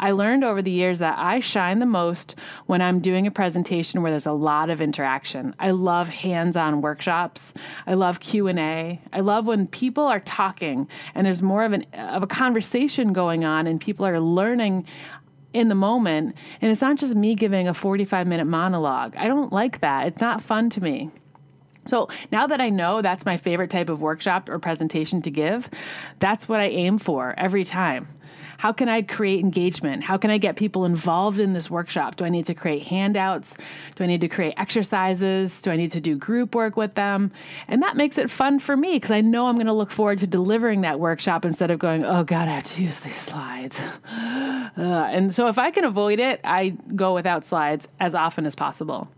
I 0.00 0.12
learned 0.12 0.44
over 0.44 0.62
the 0.62 0.70
years 0.70 0.98
that 1.00 1.18
I 1.18 1.40
shine 1.40 1.78
the 1.78 1.86
most 1.86 2.34
when 2.66 2.80
I'm 2.80 3.00
doing 3.00 3.26
a 3.26 3.30
presentation 3.30 4.00
where 4.00 4.10
there's 4.10 4.26
a 4.26 4.32
lot 4.32 4.70
of 4.70 4.80
interaction. 4.80 5.54
I 5.58 5.70
love 5.72 6.08
hands-on 6.08 6.80
workshops. 6.80 7.52
I 7.86 7.94
love 7.94 8.18
Q&A. 8.18 9.00
I 9.12 9.20
love 9.20 9.46
when 9.46 9.66
people 9.66 10.04
are 10.06 10.20
talking 10.20 10.88
and 11.14 11.26
there's 11.26 11.42
more 11.42 11.64
of 11.64 11.72
an 11.72 11.84
of 11.92 12.22
a 12.22 12.26
conversation 12.26 13.12
going 13.12 13.44
on 13.44 13.66
and 13.66 13.78
people 13.80 14.06
are 14.06 14.18
learning 14.18 14.86
in 15.52 15.68
the 15.68 15.74
moment 15.74 16.34
and 16.62 16.70
it's 16.70 16.80
not 16.80 16.96
just 16.96 17.14
me 17.14 17.34
giving 17.34 17.68
a 17.68 17.74
45 17.74 18.26
minute 18.26 18.46
monologue. 18.46 19.14
I 19.16 19.28
don't 19.28 19.52
like 19.52 19.80
that. 19.80 20.06
It's 20.06 20.20
not 20.20 20.40
fun 20.40 20.70
to 20.70 20.80
me. 20.80 21.10
So 21.86 22.08
now 22.30 22.46
that 22.46 22.60
I 22.60 22.70
know 22.70 23.02
that's 23.02 23.26
my 23.26 23.36
favorite 23.36 23.70
type 23.70 23.88
of 23.88 24.00
workshop 24.00 24.48
or 24.48 24.58
presentation 24.58 25.22
to 25.22 25.30
give, 25.30 25.68
that's 26.20 26.48
what 26.48 26.60
I 26.60 26.68
aim 26.68 26.98
for 26.98 27.34
every 27.36 27.64
time. 27.64 28.08
How 28.60 28.72
can 28.72 28.90
I 28.90 29.00
create 29.00 29.40
engagement? 29.40 30.04
How 30.04 30.18
can 30.18 30.28
I 30.28 30.36
get 30.36 30.54
people 30.54 30.84
involved 30.84 31.40
in 31.40 31.54
this 31.54 31.70
workshop? 31.70 32.16
Do 32.16 32.26
I 32.26 32.28
need 32.28 32.44
to 32.44 32.52
create 32.52 32.82
handouts? 32.82 33.56
Do 33.96 34.04
I 34.04 34.06
need 34.06 34.20
to 34.20 34.28
create 34.28 34.52
exercises? 34.58 35.62
Do 35.62 35.70
I 35.70 35.76
need 35.76 35.92
to 35.92 36.00
do 36.02 36.14
group 36.14 36.54
work 36.54 36.76
with 36.76 36.94
them? 36.94 37.32
And 37.68 37.82
that 37.82 37.96
makes 37.96 38.18
it 38.18 38.28
fun 38.28 38.58
for 38.58 38.76
me 38.76 38.96
because 38.96 39.12
I 39.12 39.22
know 39.22 39.46
I'm 39.46 39.54
going 39.54 39.66
to 39.66 39.72
look 39.72 39.90
forward 39.90 40.18
to 40.18 40.26
delivering 40.26 40.82
that 40.82 41.00
workshop 41.00 41.46
instead 41.46 41.70
of 41.70 41.78
going, 41.78 42.04
oh 42.04 42.22
God, 42.22 42.48
I 42.48 42.52
have 42.52 42.64
to 42.64 42.82
use 42.82 42.98
these 43.00 43.16
slides. 43.16 43.80
Uh, 44.76 45.08
and 45.10 45.34
so 45.34 45.48
if 45.48 45.58
I 45.58 45.72
can 45.72 45.84
avoid 45.84 46.20
it, 46.20 46.40
I 46.44 46.70
go 46.94 47.12
without 47.12 47.44
slides 47.44 47.88
as 47.98 48.14
often 48.14 48.46
as 48.46 48.54
possible. 48.54 49.08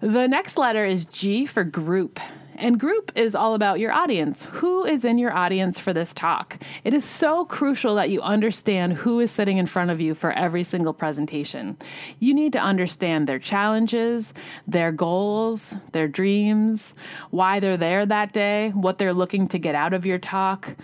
The 0.00 0.26
next 0.26 0.56
letter 0.56 0.86
is 0.86 1.04
G 1.04 1.44
for 1.44 1.64
group. 1.64 2.18
And 2.58 2.80
group 2.80 3.12
is 3.14 3.36
all 3.36 3.54
about 3.54 3.78
your 3.78 3.92
audience. 3.92 4.46
Who 4.46 4.84
is 4.84 5.04
in 5.04 5.16
your 5.16 5.32
audience 5.32 5.78
for 5.78 5.92
this 5.92 6.12
talk? 6.12 6.58
It 6.82 6.92
is 6.92 7.04
so 7.04 7.44
crucial 7.44 7.94
that 7.94 8.10
you 8.10 8.20
understand 8.20 8.94
who 8.94 9.20
is 9.20 9.30
sitting 9.30 9.58
in 9.58 9.66
front 9.66 9.92
of 9.92 10.00
you 10.00 10.12
for 10.12 10.32
every 10.32 10.64
single 10.64 10.92
presentation. 10.92 11.76
You 12.18 12.34
need 12.34 12.52
to 12.54 12.58
understand 12.58 13.28
their 13.28 13.38
challenges, 13.38 14.34
their 14.66 14.90
goals, 14.90 15.76
their 15.92 16.08
dreams, 16.08 16.96
why 17.30 17.60
they're 17.60 17.76
there 17.76 18.04
that 18.04 18.32
day, 18.32 18.70
what 18.74 18.98
they're 18.98 19.14
looking 19.14 19.46
to 19.48 19.58
get 19.58 19.76
out 19.76 19.94
of 19.94 20.04
your 20.04 20.18
talk. 20.18 20.74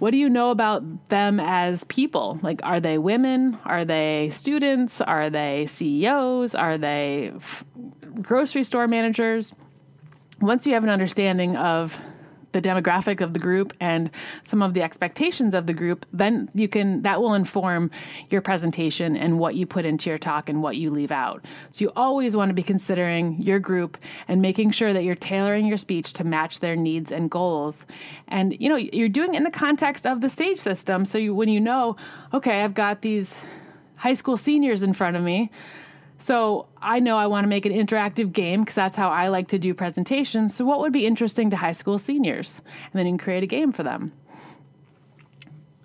What 0.00 0.10
do 0.10 0.16
you 0.16 0.28
know 0.28 0.50
about 0.50 1.08
them 1.08 1.38
as 1.38 1.84
people? 1.84 2.40
Like, 2.42 2.60
are 2.64 2.80
they 2.80 2.98
women? 2.98 3.58
Are 3.64 3.84
they 3.84 4.30
students? 4.32 5.00
Are 5.00 5.30
they 5.30 5.66
CEOs? 5.66 6.56
Are 6.56 6.76
they 6.76 7.30
f- 7.36 7.64
grocery 8.20 8.64
store 8.64 8.88
managers? 8.88 9.54
Once 10.40 10.66
you 10.66 10.74
have 10.74 10.84
an 10.84 10.90
understanding 10.90 11.56
of 11.56 11.98
the 12.54 12.62
demographic 12.62 13.20
of 13.20 13.34
the 13.34 13.38
group 13.38 13.72
and 13.80 14.10
some 14.44 14.62
of 14.62 14.72
the 14.72 14.82
expectations 14.82 15.54
of 15.54 15.66
the 15.66 15.74
group, 15.74 16.06
then 16.12 16.48
you 16.54 16.68
can 16.68 17.02
that 17.02 17.20
will 17.20 17.34
inform 17.34 17.90
your 18.30 18.40
presentation 18.40 19.16
and 19.16 19.38
what 19.38 19.56
you 19.56 19.66
put 19.66 19.84
into 19.84 20.08
your 20.08 20.18
talk 20.18 20.48
and 20.48 20.62
what 20.62 20.76
you 20.76 20.90
leave 20.90 21.12
out. 21.12 21.44
So 21.72 21.84
you 21.84 21.92
always 21.96 22.34
want 22.34 22.48
to 22.50 22.54
be 22.54 22.62
considering 22.62 23.42
your 23.42 23.58
group 23.58 23.98
and 24.28 24.40
making 24.40 24.70
sure 24.70 24.92
that 24.92 25.02
you're 25.02 25.16
tailoring 25.16 25.66
your 25.66 25.76
speech 25.76 26.14
to 26.14 26.24
match 26.24 26.60
their 26.60 26.76
needs 26.76 27.12
and 27.12 27.30
goals. 27.30 27.84
And 28.28 28.58
you 28.58 28.68
know, 28.68 28.76
you're 28.76 29.08
doing 29.08 29.34
it 29.34 29.38
in 29.38 29.44
the 29.44 29.50
context 29.50 30.06
of 30.06 30.20
the 30.20 30.30
stage 30.30 30.58
system. 30.58 31.04
So 31.04 31.18
you, 31.18 31.34
when 31.34 31.48
you 31.48 31.60
know, 31.60 31.96
okay, 32.32 32.62
I've 32.62 32.74
got 32.74 33.02
these 33.02 33.40
high 33.96 34.12
school 34.12 34.36
seniors 34.36 34.82
in 34.82 34.92
front 34.92 35.16
of 35.16 35.22
me, 35.22 35.50
so 36.18 36.66
I 36.80 37.00
know 37.00 37.16
I 37.16 37.26
want 37.26 37.44
to 37.44 37.48
make 37.48 37.66
an 37.66 37.72
interactive 37.72 38.32
game 38.32 38.60
because 38.60 38.74
that's 38.74 38.96
how 38.96 39.10
I 39.10 39.28
like 39.28 39.48
to 39.48 39.58
do 39.58 39.74
presentations. 39.74 40.54
So, 40.54 40.64
what 40.64 40.80
would 40.80 40.92
be 40.92 41.06
interesting 41.06 41.50
to 41.50 41.56
high 41.56 41.72
school 41.72 41.98
seniors? 41.98 42.60
And 42.92 42.98
then 42.98 43.06
you 43.06 43.12
can 43.12 43.18
create 43.18 43.42
a 43.42 43.48
game 43.48 43.72
for 43.72 43.82
them. 43.82 44.12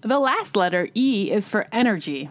The 0.01 0.19
last 0.19 0.55
letter, 0.55 0.87
E, 0.95 1.29
is 1.31 1.49
for 1.49 1.67
energy. 1.71 2.29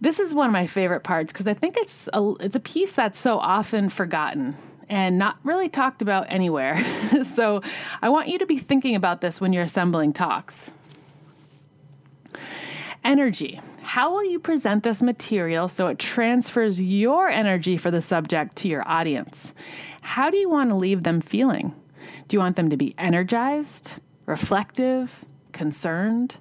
This 0.00 0.20
is 0.20 0.34
one 0.34 0.46
of 0.46 0.52
my 0.52 0.66
favorite 0.66 1.04
parts 1.04 1.32
because 1.32 1.46
I 1.46 1.54
think 1.54 1.76
it's 1.76 2.08
a, 2.12 2.34
it's 2.40 2.56
a 2.56 2.60
piece 2.60 2.92
that's 2.92 3.18
so 3.18 3.38
often 3.38 3.88
forgotten 3.88 4.56
and 4.88 5.18
not 5.18 5.38
really 5.44 5.68
talked 5.68 6.02
about 6.02 6.26
anywhere. 6.28 6.84
so, 7.24 7.62
I 8.02 8.10
want 8.10 8.28
you 8.28 8.38
to 8.38 8.46
be 8.46 8.58
thinking 8.58 8.94
about 8.94 9.20
this 9.20 9.40
when 9.40 9.52
you're 9.52 9.64
assembling 9.64 10.12
talks. 10.12 10.70
Energy. 13.04 13.60
How 13.82 14.12
will 14.12 14.24
you 14.24 14.38
present 14.38 14.84
this 14.84 15.02
material 15.02 15.66
so 15.68 15.88
it 15.88 15.98
transfers 15.98 16.80
your 16.80 17.28
energy 17.28 17.76
for 17.76 17.90
the 17.90 18.00
subject 18.00 18.54
to 18.56 18.68
your 18.68 18.86
audience? 18.88 19.54
How 20.02 20.30
do 20.30 20.36
you 20.36 20.48
want 20.48 20.70
to 20.70 20.76
leave 20.76 21.02
them 21.02 21.20
feeling? 21.20 21.74
Do 22.28 22.36
you 22.36 22.40
want 22.40 22.54
them 22.54 22.70
to 22.70 22.76
be 22.76 22.94
energized, 22.98 23.94
reflective, 24.26 25.24
concerned, 25.52 26.36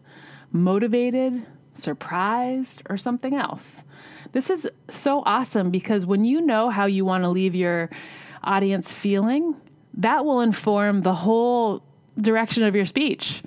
motivated, 0.51 1.45
surprised, 1.73 2.83
or 2.89 2.97
something 2.97 3.33
else? 3.33 3.83
This 4.31 4.51
is 4.51 4.67
so 4.89 5.23
awesome 5.25 5.71
because 5.71 6.05
when 6.05 6.25
you 6.25 6.41
know 6.41 6.69
how 6.69 6.85
you 6.85 7.05
want 7.05 7.23
to 7.23 7.29
leave 7.29 7.55
your 7.55 7.89
audience 8.43 8.93
feeling, 8.93 9.55
that 9.95 10.25
will 10.25 10.41
inform 10.41 11.01
the 11.01 11.13
whole 11.13 11.83
direction 12.19 12.63
of 12.63 12.75
your 12.75 12.85
speech 12.85 13.41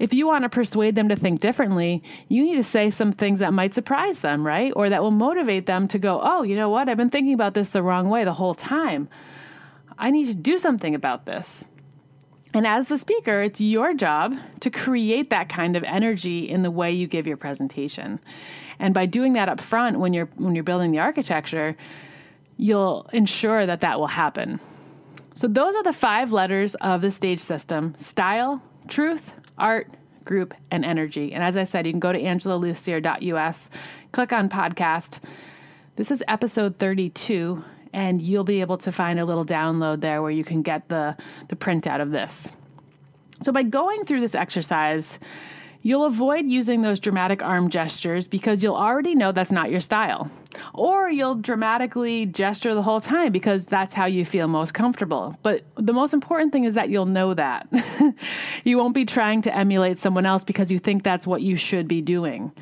if 0.00 0.14
you 0.14 0.26
want 0.26 0.44
to 0.44 0.48
persuade 0.48 0.94
them 0.94 1.10
to 1.10 1.14
think 1.14 1.40
differently, 1.40 2.02
you 2.28 2.42
need 2.42 2.56
to 2.56 2.62
say 2.62 2.90
some 2.90 3.12
things 3.12 3.38
that 3.38 3.52
might 3.52 3.74
surprise 3.74 4.22
them, 4.22 4.44
right? 4.44 4.72
Or 4.74 4.88
that 4.88 5.02
will 5.02 5.10
motivate 5.10 5.66
them 5.66 5.86
to 5.88 5.98
go, 5.98 6.20
oh, 6.22 6.42
you 6.42 6.56
know 6.56 6.70
what? 6.70 6.88
I've 6.88 6.96
been 6.96 7.10
thinking 7.10 7.34
about 7.34 7.52
this 7.52 7.70
the 7.70 7.82
wrong 7.82 8.08
way 8.08 8.24
the 8.24 8.32
whole 8.32 8.54
time. 8.54 9.10
I 9.98 10.10
need 10.10 10.26
to 10.28 10.34
do 10.34 10.56
something 10.56 10.94
about 10.94 11.26
this. 11.26 11.62
And 12.54 12.66
as 12.66 12.88
the 12.88 12.96
speaker, 12.96 13.42
it's 13.42 13.60
your 13.60 13.92
job 13.92 14.36
to 14.60 14.70
create 14.70 15.28
that 15.30 15.50
kind 15.50 15.76
of 15.76 15.84
energy 15.84 16.48
in 16.48 16.62
the 16.62 16.70
way 16.70 16.90
you 16.90 17.06
give 17.06 17.26
your 17.26 17.36
presentation. 17.36 18.18
And 18.78 18.94
by 18.94 19.04
doing 19.04 19.34
that 19.34 19.50
up 19.50 19.60
front 19.60 20.00
when 20.00 20.14
you're 20.14 20.30
when 20.36 20.54
you're 20.54 20.64
building 20.64 20.92
the 20.92 20.98
architecture, 20.98 21.76
you'll 22.56 23.08
ensure 23.12 23.66
that 23.66 23.82
that 23.82 24.00
will 24.00 24.08
happen. 24.08 24.58
So 25.34 25.48
those 25.48 25.74
are 25.74 25.82
the 25.82 25.92
five 25.92 26.32
letters 26.32 26.74
of 26.76 27.02
the 27.02 27.10
stage 27.10 27.40
system: 27.40 27.94
style, 27.98 28.62
truth, 28.88 29.32
art, 29.58 29.88
group, 30.24 30.54
and 30.70 30.84
energy. 30.84 31.32
And 31.32 31.42
as 31.42 31.56
I 31.56 31.64
said, 31.64 31.86
you 31.86 31.92
can 31.92 32.00
go 32.00 32.12
to 32.12 32.20
angelalussier.us, 32.20 33.70
click 34.12 34.32
on 34.32 34.48
podcast. 34.48 35.20
This 35.96 36.10
is 36.10 36.22
episode 36.28 36.78
32, 36.78 37.62
and 37.92 38.22
you'll 38.22 38.44
be 38.44 38.60
able 38.60 38.78
to 38.78 38.92
find 38.92 39.18
a 39.18 39.24
little 39.24 39.44
download 39.44 40.00
there 40.00 40.22
where 40.22 40.30
you 40.30 40.44
can 40.44 40.62
get 40.62 40.88
the, 40.88 41.16
the 41.48 41.56
printout 41.56 42.00
of 42.00 42.10
this. 42.10 42.48
So, 43.42 43.52
by 43.52 43.62
going 43.62 44.04
through 44.04 44.20
this 44.20 44.34
exercise, 44.34 45.18
You'll 45.82 46.04
avoid 46.04 46.46
using 46.46 46.82
those 46.82 47.00
dramatic 47.00 47.42
arm 47.42 47.70
gestures 47.70 48.28
because 48.28 48.62
you'll 48.62 48.76
already 48.76 49.14
know 49.14 49.32
that's 49.32 49.52
not 49.52 49.70
your 49.70 49.80
style. 49.80 50.30
Or 50.74 51.08
you'll 51.08 51.36
dramatically 51.36 52.26
gesture 52.26 52.74
the 52.74 52.82
whole 52.82 53.00
time 53.00 53.32
because 53.32 53.64
that's 53.64 53.94
how 53.94 54.04
you 54.04 54.24
feel 54.24 54.46
most 54.46 54.74
comfortable. 54.74 55.36
But 55.42 55.64
the 55.76 55.94
most 55.94 56.12
important 56.12 56.52
thing 56.52 56.64
is 56.64 56.74
that 56.74 56.90
you'll 56.90 57.06
know 57.06 57.32
that. 57.32 57.66
you 58.64 58.76
won't 58.76 58.94
be 58.94 59.06
trying 59.06 59.40
to 59.42 59.56
emulate 59.56 59.98
someone 59.98 60.26
else 60.26 60.44
because 60.44 60.70
you 60.70 60.78
think 60.78 61.02
that's 61.02 61.26
what 61.26 61.40
you 61.40 61.56
should 61.56 61.88
be 61.88 62.02
doing. 62.02 62.52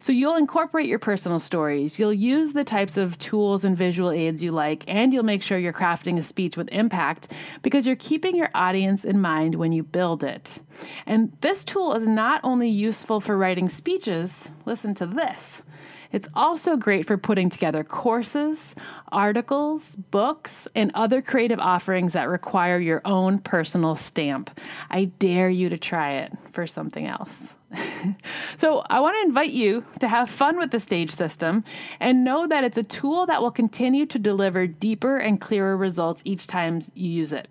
So 0.00 0.12
you'll 0.12 0.36
incorporate 0.36 0.86
your 0.86 0.98
personal 0.98 1.40
stories. 1.40 1.98
You'll 1.98 2.12
use 2.12 2.52
the 2.52 2.64
types 2.64 2.96
of 2.96 3.18
tools 3.18 3.64
and 3.64 3.76
visual 3.76 4.10
aids 4.10 4.42
you 4.42 4.52
like, 4.52 4.84
and 4.86 5.12
you'll 5.12 5.24
make 5.24 5.42
sure 5.42 5.58
you're 5.58 5.72
crafting 5.72 6.18
a 6.18 6.22
speech 6.22 6.56
with 6.56 6.68
impact 6.70 7.32
because 7.62 7.86
you're 7.86 7.96
keeping 7.96 8.36
your 8.36 8.50
audience 8.54 9.04
in 9.04 9.20
mind 9.20 9.56
when 9.56 9.72
you 9.72 9.82
build 9.82 10.22
it. 10.22 10.60
And 11.06 11.36
this 11.40 11.64
tool 11.64 11.94
is 11.94 12.06
not 12.06 12.40
only 12.44 12.68
useful 12.68 13.20
for 13.20 13.36
writing 13.36 13.68
speeches, 13.68 14.50
listen 14.66 14.94
to 14.96 15.06
this. 15.06 15.62
It's 16.10 16.28
also 16.34 16.76
great 16.76 17.06
for 17.06 17.18
putting 17.18 17.50
together 17.50 17.84
courses, 17.84 18.74
articles, 19.12 19.96
books, 19.96 20.66
and 20.74 20.90
other 20.94 21.20
creative 21.20 21.58
offerings 21.58 22.14
that 22.14 22.28
require 22.28 22.78
your 22.78 23.02
own 23.04 23.38
personal 23.40 23.94
stamp. 23.94 24.58
I 24.90 25.06
dare 25.06 25.50
you 25.50 25.68
to 25.68 25.76
try 25.76 26.12
it 26.12 26.32
for 26.52 26.66
something 26.66 27.06
else. 27.06 27.52
so, 28.56 28.84
I 28.90 29.00
want 29.00 29.16
to 29.16 29.26
invite 29.26 29.50
you 29.50 29.84
to 30.00 30.08
have 30.08 30.30
fun 30.30 30.58
with 30.58 30.70
the 30.70 30.80
stage 30.80 31.10
system 31.10 31.64
and 32.00 32.24
know 32.24 32.46
that 32.46 32.64
it's 32.64 32.78
a 32.78 32.82
tool 32.82 33.26
that 33.26 33.42
will 33.42 33.50
continue 33.50 34.06
to 34.06 34.18
deliver 34.18 34.66
deeper 34.66 35.16
and 35.16 35.40
clearer 35.40 35.76
results 35.76 36.22
each 36.24 36.46
time 36.46 36.80
you 36.94 37.10
use 37.10 37.32
it. 37.32 37.48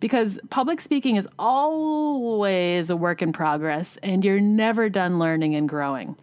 Because 0.00 0.38
public 0.50 0.80
speaking 0.80 1.16
is 1.16 1.28
always 1.38 2.90
a 2.90 2.96
work 2.96 3.22
in 3.22 3.32
progress, 3.32 3.98
and 4.02 4.24
you're 4.24 4.40
never 4.40 4.88
done 4.88 5.18
learning 5.18 5.54
and 5.54 5.68
growing. 5.68 6.16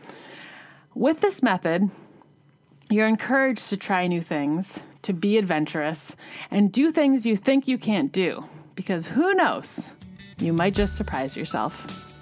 With 0.95 1.21
this 1.21 1.41
method, 1.41 1.89
you're 2.89 3.07
encouraged 3.07 3.69
to 3.69 3.77
try 3.77 4.07
new 4.07 4.21
things, 4.21 4.79
to 5.03 5.13
be 5.13 5.37
adventurous, 5.37 6.15
and 6.51 6.71
do 6.71 6.91
things 6.91 7.25
you 7.25 7.35
think 7.35 7.67
you 7.67 7.77
can't 7.77 8.11
do. 8.11 8.45
Because 8.75 9.07
who 9.07 9.33
knows? 9.33 9.91
You 10.39 10.53
might 10.53 10.73
just 10.73 10.95
surprise 10.95 11.37
yourself. 11.37 12.12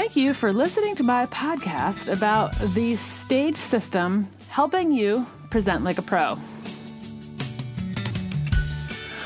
Thank 0.00 0.16
you 0.16 0.32
for 0.32 0.50
listening 0.50 0.94
to 0.94 1.02
my 1.02 1.26
podcast 1.26 2.10
about 2.10 2.58
the 2.72 2.96
stage 2.96 3.58
system 3.58 4.26
helping 4.48 4.92
you 4.92 5.26
present 5.50 5.84
like 5.84 5.98
a 5.98 6.02
pro. 6.02 6.38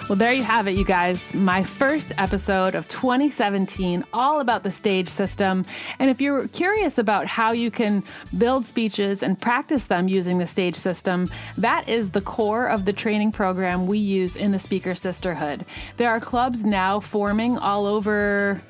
Well, 0.09 0.19
there 0.19 0.33
you 0.33 0.43
have 0.43 0.67
it, 0.67 0.77
you 0.77 0.85
guys. 0.85 1.33
My 1.33 1.63
first 1.63 2.11
episode 2.19 2.75
of 2.75 2.89
2017, 2.89 4.05
all 4.13 4.41
about 4.41 4.65
the 4.65 4.71
stage 4.73 5.09
system. 5.09 5.65
And 6.01 6.11
if 6.11 6.21
you're 6.21 6.49
curious 6.49 6.99
about 6.99 7.29
how 7.29 7.53
you 7.53 7.71
can 7.71 8.03
build 8.37 8.67
speeches 8.67 9.23
and 9.23 9.41
practice 9.41 9.85
them 9.85 10.09
using 10.09 10.39
the 10.39 10.47
stage 10.47 10.75
system, 10.75 11.31
that 11.57 11.89
is 11.89 12.11
the 12.11 12.21
core 12.21 12.67
of 12.67 12.85
the 12.85 12.93
training 12.93 13.31
program 13.31 13.87
we 13.87 13.99
use 13.99 14.35
in 14.35 14.51
the 14.51 14.59
Speaker 14.59 14.97
Sisterhood. 14.97 15.65
There 15.99 16.11
are 16.11 16.19
clubs 16.19 16.65
now 16.65 16.99
forming 16.99 17.59
all 17.59 17.87
over 17.87 18.61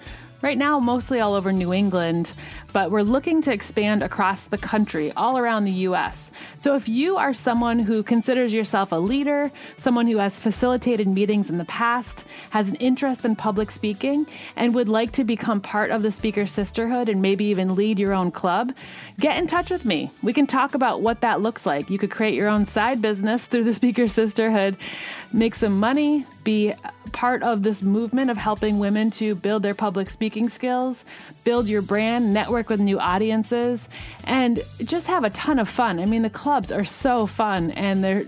right 0.45 0.59
now 0.59 0.79
mostly 0.79 1.21
all 1.21 1.33
over 1.33 1.55
New 1.55 1.73
England, 1.73 2.35
but 2.75 2.91
we're 2.91 3.03
looking 3.03 3.41
to 3.41 3.53
expand 3.53 4.03
across 4.03 4.47
the 4.47 4.59
country, 4.59 5.13
all 5.13 5.39
around 5.39 5.63
the 5.63 5.87
US. 5.89 6.33
So 6.59 6.75
if 6.75 6.89
you 6.89 7.17
are 7.17 7.33
someone 7.33 7.79
who 7.79 8.03
considers 8.03 8.53
yourself 8.53 8.91
a 8.91 8.97
leader, 8.97 9.53
someone 9.77 10.09
who 10.09 10.19
has 10.19 10.41
facilitated 10.41 11.07
meetings 11.07 11.51
in 11.51 11.59
the 11.59 11.65
past, 11.67 12.25
has 12.51 12.69
an 12.69 12.75
interest 12.77 13.25
in 13.25 13.37
public 13.37 13.71
speaking, 13.71 14.27
and 14.57 14.75
would 14.75 14.89
like 14.89 15.13
to 15.13 15.23
become 15.23 15.61
part 15.61 15.93
of 15.93 16.03
the 16.03 16.11
Speaker 16.11 16.47
Sisterhood 16.47 17.09
and 17.09 17.23
maybe 17.23 17.45
even 17.45 17.77
lead 17.77 17.97
your 17.97 18.13
own 18.13 18.33
club, 18.33 18.75
get 19.21 19.39
in 19.39 19.47
touch 19.47 19.71
with 19.71 19.85
me. 19.85 20.11
We 20.25 20.33
can 20.33 20.49
talk 20.49 20.75
about 20.75 21.01
what 21.01 21.21
that 21.21 21.41
looks 21.41 21.65
like. 21.65 21.89
You 21.89 21.99
could 21.99 22.11
create 22.11 22.35
your 22.35 22.49
own 22.49 22.67
side 22.67 23.01
business 23.01 23.47
through 23.47 23.65
the 23.65 23.75
Speaker 23.75 24.09
Sisterhood, 24.09 24.77
make 25.33 25.55
some 25.55 25.79
money, 25.79 26.27
be 26.43 26.75
part 27.13 27.45
of 27.45 27.63
this 27.63 27.81
movement 27.83 28.31
of 28.31 28.37
helping 28.37 28.81
women 28.81 29.09
to 29.09 29.37
build 29.37 29.63
their 29.63 29.75
public 29.75 30.11
speaking 30.11 30.49
skills, 30.49 31.05
build 31.45 31.69
your 31.69 31.83
brand, 31.83 32.33
network 32.33 32.69
with 32.69 32.81
new 32.81 32.99
audiences, 32.99 33.89
and 34.25 34.63
just 34.85 35.07
have 35.07 35.25
a 35.25 35.31
ton 35.31 35.59
of 35.59 35.69
fun. 35.69 36.01
I 36.01 36.07
mean, 36.07 36.23
the 36.23 36.31
clubs 36.31 36.73
are 36.73 36.85
so 36.85 37.27
fun 37.27 37.71
and 37.73 38.03
they're 38.03 38.25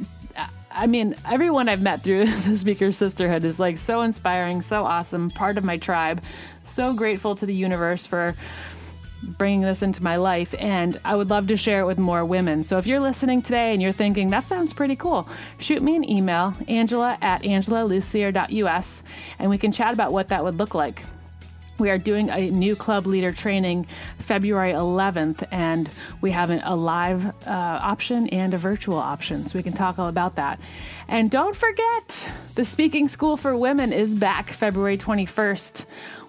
I 0.77 0.87
mean, 0.87 1.15
everyone 1.27 1.71
I've 1.71 1.81
met 1.81 2.03
through 2.03 2.27
the 2.43 2.57
Speaker 2.57 2.93
Sisterhood 2.93 3.45
is 3.45 3.59
like 3.59 3.79
so 3.79 4.03
inspiring, 4.03 4.61
so 4.61 4.85
awesome, 4.85 5.31
part 5.31 5.57
of 5.57 5.65
my 5.65 5.79
tribe. 5.79 6.23
So 6.67 6.93
grateful 6.93 7.35
to 7.37 7.47
the 7.47 7.55
universe 7.55 8.05
for 8.05 8.35
bringing 9.23 9.63
this 9.63 9.83
into 9.83 10.03
my 10.03 10.17
life, 10.17 10.55
and 10.59 11.01
I 11.03 11.17
would 11.17 11.31
love 11.31 11.47
to 11.49 11.57
share 11.57 11.81
it 11.81 11.87
with 11.87 11.99
more 11.99 12.27
women. 12.27 12.63
So 12.63 12.77
if 12.77 12.87
you're 12.87 13.01
listening 13.01 13.41
today 13.41 13.73
and 13.73 13.81
you're 13.81 13.93
thinking, 13.93 14.29
that 14.29 14.45
sounds 14.47 14.75
pretty 14.75 14.97
cool, 14.97 15.27
shoot 15.59 15.83
me 15.83 15.97
an 15.97 16.09
email, 16.09 16.55
angela 16.69 17.17
at 17.23 17.43
angelalussier.us, 17.43 19.03
and 19.39 19.51
we 19.51 19.57
can 19.57 19.73
chat 19.73 19.95
about 19.95 20.13
what 20.13 20.29
that 20.29 20.45
would 20.45 20.59
look 20.59 20.75
like. 20.75 21.03
We 21.79 21.91
are 21.91 21.99
doing 21.99 22.31
a 22.31 22.51
new 22.51 22.75
club 22.75 23.07
leader 23.07 23.33
training 23.33 23.87
February 24.19 24.73
11th, 24.73 25.47
and 25.51 25.91
we 26.21 26.31
have 26.31 26.51
a 26.51 26.75
live 26.75 27.27
uh, 27.47 27.51
option 27.51 28.29
and 28.29 28.55
a 28.55 28.59
virtual 28.59 28.97
option, 28.97 29.47
so 29.47 29.59
we 29.59 29.63
can 29.63 29.75
talk 29.75 29.99
all 29.99 30.09
about 30.09 30.37
that. 30.37 30.59
And 31.09 31.31
don't 31.31 31.55
forget, 31.55 32.31
the 32.55 32.65
Speaking 32.65 33.09
School 33.09 33.37
for 33.37 33.57
Women 33.57 33.93
is 33.93 34.15
back 34.15 34.51
February 34.51 34.97
21st. 34.97 35.85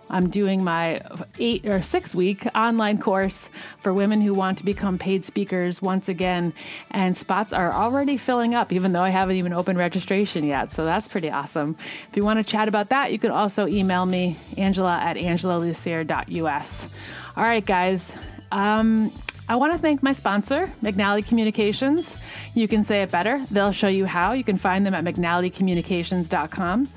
I'm 0.09 0.29
doing 0.29 0.63
my 0.63 1.01
eight 1.39 1.65
or 1.65 1.81
six 1.81 2.15
week 2.15 2.45
online 2.55 2.97
course 2.97 3.49
for 3.81 3.93
women 3.93 4.21
who 4.21 4.33
want 4.33 4.57
to 4.59 4.65
become 4.65 4.97
paid 4.97 5.25
speakers 5.25 5.81
once 5.81 6.09
again. 6.09 6.53
And 6.91 7.15
spots 7.15 7.53
are 7.53 7.73
already 7.73 8.17
filling 8.17 8.55
up, 8.55 8.71
even 8.71 8.93
though 8.93 9.01
I 9.01 9.09
haven't 9.09 9.35
even 9.35 9.53
opened 9.53 9.77
registration 9.77 10.45
yet. 10.45 10.71
So 10.71 10.85
that's 10.85 11.07
pretty 11.07 11.29
awesome. 11.29 11.75
If 12.09 12.15
you 12.15 12.23
want 12.23 12.39
to 12.39 12.43
chat 12.43 12.67
about 12.67 12.89
that, 12.89 13.11
you 13.11 13.19
can 13.19 13.31
also 13.31 13.67
email 13.67 14.05
me, 14.05 14.37
angela 14.57 14.97
at 14.97 15.17
angelalussier.us. 15.17 16.93
All 17.35 17.43
right, 17.43 17.65
guys. 17.65 18.13
Um, 18.51 19.11
I 19.49 19.55
want 19.55 19.71
to 19.71 19.79
thank 19.79 20.03
my 20.03 20.11
sponsor, 20.11 20.69
McNally 20.83 21.25
Communications. 21.25 22.17
You 22.53 22.67
can 22.67 22.83
say 22.83 23.01
it 23.03 23.11
better. 23.11 23.45
They'll 23.49 23.71
show 23.71 23.87
you 23.87 24.05
how. 24.05 24.33
You 24.33 24.43
can 24.43 24.57
find 24.57 24.85
them 24.85 24.93
at 24.93 25.05
mcnallycommunications.com. 25.05 26.89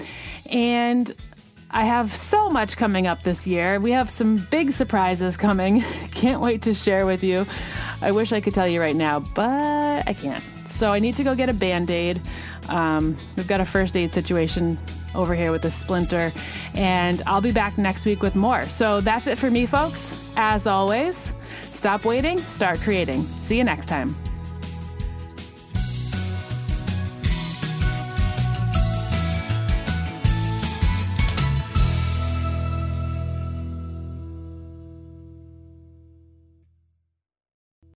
And 0.50 1.14
I 1.72 1.84
have 1.84 2.14
so 2.14 2.50
much 2.50 2.76
coming 2.76 3.06
up 3.06 3.22
this 3.22 3.46
year. 3.46 3.78
We 3.78 3.92
have 3.92 4.10
some 4.10 4.36
big 4.50 4.72
surprises 4.72 5.36
coming. 5.36 5.82
can't 6.10 6.40
wait 6.40 6.62
to 6.62 6.74
share 6.74 7.06
with 7.06 7.22
you. 7.22 7.46
I 8.02 8.10
wish 8.10 8.32
I 8.32 8.40
could 8.40 8.54
tell 8.54 8.66
you 8.66 8.80
right 8.80 8.96
now, 8.96 9.20
but 9.20 10.08
I 10.08 10.12
can't. 10.12 10.42
So 10.66 10.92
I 10.92 10.98
need 10.98 11.16
to 11.16 11.24
go 11.24 11.34
get 11.34 11.48
a 11.48 11.54
band 11.54 11.90
aid. 11.90 12.20
Um, 12.68 13.16
we've 13.36 13.46
got 13.46 13.60
a 13.60 13.64
first 13.64 13.96
aid 13.96 14.10
situation 14.12 14.78
over 15.14 15.34
here 15.34 15.52
with 15.52 15.64
a 15.64 15.70
splinter, 15.70 16.32
and 16.74 17.22
I'll 17.26 17.40
be 17.40 17.52
back 17.52 17.78
next 17.78 18.04
week 18.04 18.22
with 18.22 18.34
more. 18.34 18.64
So 18.64 19.00
that's 19.00 19.26
it 19.26 19.38
for 19.38 19.50
me, 19.50 19.66
folks. 19.66 20.32
As 20.36 20.66
always, 20.66 21.32
stop 21.62 22.04
waiting, 22.04 22.38
start 22.38 22.80
creating. 22.80 23.22
See 23.22 23.56
you 23.56 23.64
next 23.64 23.86
time. 23.86 24.14